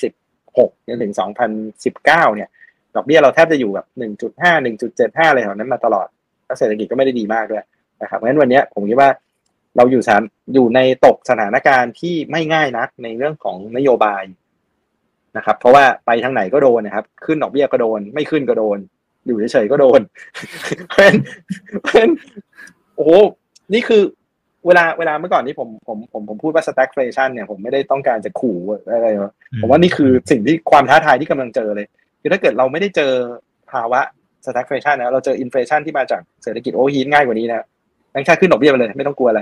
[0.00, 1.12] 2016จนถึง
[1.58, 2.48] 2019เก้าเนี่ย
[2.96, 3.86] ดอกเบี้ยเราแทบจะอยู่แบบ
[4.32, 6.06] 1.5 1.75อะไรแถวนั้นมาตลอด
[6.46, 7.64] แล้วเศรษฐกิจก็ไม่ได้ดีมากด้วย
[8.02, 9.10] นะครับเพราะฉะนั้นวันนี้ผมคิดว่า
[9.76, 10.22] เราอยู่สถาน
[10.54, 14.22] อยู่ในตกสถานการณ์ที่ไม่ง่ายนักในเรื่องของนโยบาย
[15.36, 18.78] นะครับ เพราะว่าไปทางไหนก็โดนนะครับ ขึ้นดอกเบี้ยก็โดน ไม่ขึ้นก็โดน
[19.26, 20.00] อยู่เฉยๆก็โดน
[20.88, 21.18] เพราะฉะนั้น
[21.82, 22.12] เพราะฉะนั้น
[22.96, 23.10] โอ้โห
[23.74, 24.02] นี่คือ
[24.66, 28.56] เวลาเวลาเมื่อก่อนที่ผมผมผมผมพูดว่า stagflation เนี่ยผมไม่ได้ต้องการจะขู่
[28.94, 31.86] อะไรหรอกผมว่านี่คือสิ่งที่ความท้าทายที่กำลังเจอเลย
[32.20, 33.12] คือถ้าเกิดเราไม่ได้เจอ
[33.72, 34.00] ภาวะ
[34.46, 37.66] stagflation นะเราเจอ inflation ที่มาจากเศรษฐกิจโอฮีนง่ายกว่านี้นะ
[38.10, 39.40] แบงค์ชาติขึ้นดอกเบี้ยไปเลย ไม่ต้องกลัวอะไร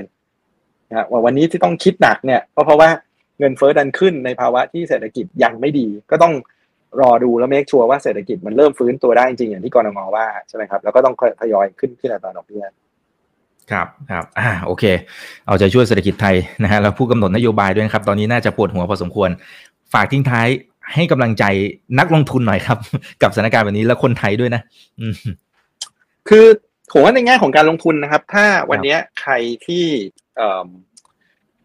[0.91, 2.89] นะว่าวันนี้ที่ต้องคิดหนักเนี่ยก็เพราะว่า
[3.41, 6.35] เงินเฟ้อดันขึ้นในภาวะที่เศรษฐกิจยังไม่ดี ก็ต้อง
[7.01, 12.65] รอดูแล้วเมคชัวร์ว่าเศรษฐกิจมันเริ่มฟื้นตัวได้จริงอย่างที่กรงงว่าใช่ไหมครับแล้วก็ต้องทยอยขึ้นขึ้นอัตราดอกเบี้ย
[13.71, 14.85] ครับครับอ่าโอเค
[15.47, 19.31] เอาใจช่วยเศรษฐกิจไทยนะฮะแล้วผู้กำหนดนโยบายด้วยนะครับ ตอนนี้น่าจะปวดหัวพอสมควร
[19.93, 20.49] ฝากทิ้งท้าย
[20.95, 21.45] ให้กำลังใจ
[21.99, 22.79] นักลงทุนหน่อยครับ
[23.23, 24.63] กับสถานการณ์แบบนี้แล้วคนไทยด้วยนะ
[25.01, 25.07] อื
[26.29, 26.47] คือ
[26.93, 29.33] ผมว่าในแง่ของการลงทุนนะครับ ถ้าวันนี้ใคร
[29.67, 29.85] ที่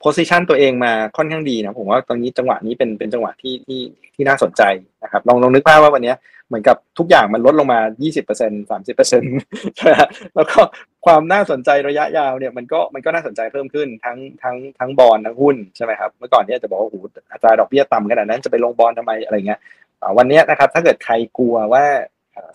[0.06, 3.82] เอ่อ position ตัวเองมาค่อนข้างดีนะผมว่าตอนนี้จังหวะนี้เป็นเป็นจังหวะที่ที่
[4.16, 4.64] ที่น่าสนใจ
[5.04, 6.14] นะครับลองลองนึกภาพว่าวันนี้
[6.48, 7.80] เหมือนกับทุกอย่างมันลดลงมา
[8.26, 10.60] 20% 30%แล้วก็
[11.06, 19.60] ความน่าสนใจระยะยาวเนี่ยมันก็มันก็น่าสนใจเพิ่มขึ้นทั้งทั้งทั้งบอลทั้งหุ้นใช่ไหมครับเมื่อก่อนเนี่ยจะบอกว่าโอ้โหอัตราดอกเบี้ยต่ำขนาดนั้นจะไปลงบอลทำไมอะไรเงี้ย
[20.18, 21.84] วันนี้นะครับถ้าเกิดใครกลัวว่า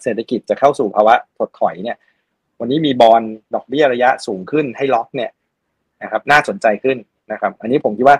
[0.03, 1.97] เศรษฐกิจจะเข้าสู่ภาวะถดถอยเนี่ย
[2.61, 3.23] วันนี้มีบอล
[3.55, 5.31] ดอกเบี้ยระยะสูงขึ้นให้ล็อกเนี่ย
[6.03, 6.97] นะครับน่าสนใจขึ้น
[7.33, 8.19] นะครับ อันนี้ผมคิดว่า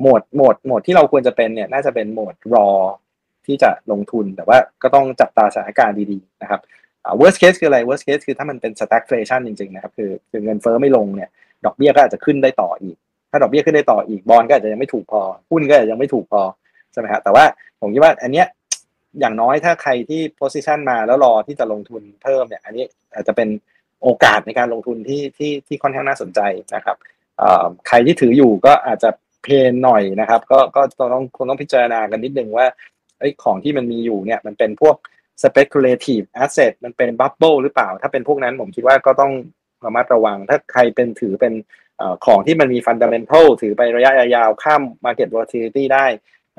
[0.00, 2.68] โหมดโหมดโหมดที่เราควรจะเป็นเนี่ยน่าจะเป็นโหมดรอ
[3.46, 6.60] ที่จะลงทุนแต่ว่าก็ต้องจับตาสถานการณ์ดีๆนะครับ
[7.20, 11.30] worst case คืออะไร worst case คือถ้ามันเป็น stagflation จริงๆนะครับคือคือเงินเฟ้อไม่ลงเนี่ย
[11.64, 12.96] ดอกเบี้ยก็อาจจะขึ้นได้ต่ออีก
[13.30, 16.42] ถ้าดอกเบี้ยขึ้นได้ต่ออีกบอลก็อาจจะยังไม่ถูกพอหุ้นก็อาจจะยังไม่ถูกพอ
[16.92, 17.44] ใช่ไหมครแต่ว่า
[17.80, 18.46] ผมคิดว่าอันเนี้ย
[19.20, 23.48] อย่างน้อยถ้าใครที่ position มาแล้วรอที่จะลงทุนเพิ่มเนี่ยอันนี้อาจจะเป็น
[24.02, 26.40] โอกาสในการลงทุนที่ที่ที่ค่อนข้างน่าสนใจ
[26.74, 26.96] นะครับ
[27.88, 29.10] ใครที่ถืออยู่ก็อาจจะ
[29.42, 32.66] เพนหน่อยนะครับ ก็ก็ต้องคงต้องพิจารณากันนิดนึงว่า
[33.18, 34.96] ไอ้ของที่มันมีอยู่เนี่ยมันเป็นพวก
[35.42, 39.32] speculative asset มันเป็น bubble หรือเปล่า ถ้าเป็นพวกนั้นผมคิดว่าก็ต้อง
[39.84, 41.52] ระมัดระวัง ถ้าใครเป็นถือเป็น
[42.26, 46.06] ของที่มันมี fundamental ถือไประยะยาวข้าม market volatility ได้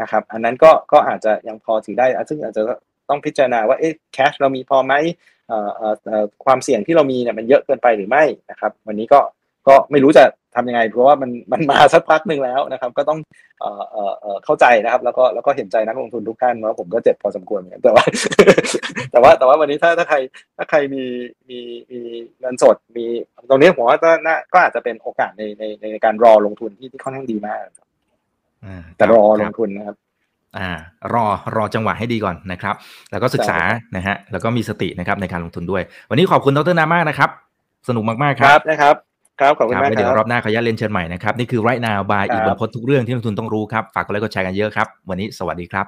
[0.02, 2.64] นะครับ อันนั้นก็ก็อาจจะยังพอถือได้ ซึ่งอาจจะ
[3.10, 4.94] ต้องพิจารณาว่าเอ๊ะ cash เรามีพอไหม
[6.46, 9.20] ความเสี่ยงที่เรามีเนี่ยมันเยอะเกินไปหรือไม่นะครับ วันนี้ก็
[9.68, 10.24] ก็ไม่รู้จะ
[10.56, 13.20] ทำยังไง เพราะว่ามันมันมาสักพักหนึ่งแล้วนะครับ ก็ต้อง
[13.60, 18.04] เอ่อเอ่อเข้าใจนะครับ แล้วก็แล้วก็เห็นใจนักลงทุนทุกท่านว่าผมก็เจ็บพอสมควรเหมือนกันแต่ว่า
[19.12, 20.18] แต่ว่าแต่ว่าวันนี้ถ้าถ้าใคร
[20.58, 21.04] ถ้าใครมี
[21.50, 21.60] มี
[21.92, 22.00] มี
[22.40, 23.06] เงินสดมี
[23.50, 27.60] ตรงนี้ผมว่าก็น่าก็อาจจะเป็นโอกาสในในในการรอลงทุนที่ที่ค่อนข้างดีมาก
[28.98, 29.96] แต่รอลงทุนนะครับ
[30.58, 30.70] อ่า
[31.14, 32.76] รอรอจังหวะให้ดีก่อนนะครับ
[33.12, 33.60] แล้วก็ศึกษา
[33.96, 37.30] นะฮะแล้วก็มีสตินะครับในการลงทุนด้วย วันนี้ขอบคุณดรนามากนะครับ
[37.88, 38.96] สนุกมากๆครับนะครับ
[39.42, 45.86] ครับขอบคุณมากครับเดี๋ยวรอบหน้าขออนุญาตเรียนเชิญใหม่นะครับ นี่คือไรนาบายอีกบนพดทุกเรื่องที่นักทุนต้องรู้ครับ ฝากกดไลค์กดแชร์กันเยอะครับ วันนี้สวัสดีครับ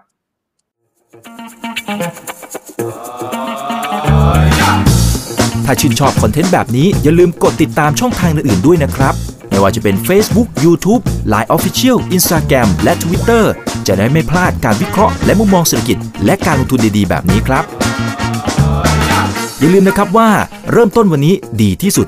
[5.65, 9.13] ถ้าชื่นชอบคอนเทนต์แบบนี้อย่าลืมกดติดตามช่องทางอื่นๆด้วยนะครับ
[9.49, 11.01] ไม่ว่าจะเป็น Facebook, YouTube,
[11.33, 13.43] Line Official, Instagram และ Twitter
[13.87, 17.63] จะได้ไม่พลาดการวิเคราะห์และมุมมองเศรษฐกิจ และการลงทุนดีๆ แบบนี้ครับ
[19.59, 20.29] อย่าลืมนะครับว่า
[20.71, 21.33] เริ่มต้นวันนี้
[21.63, 22.07] ดีที่สุด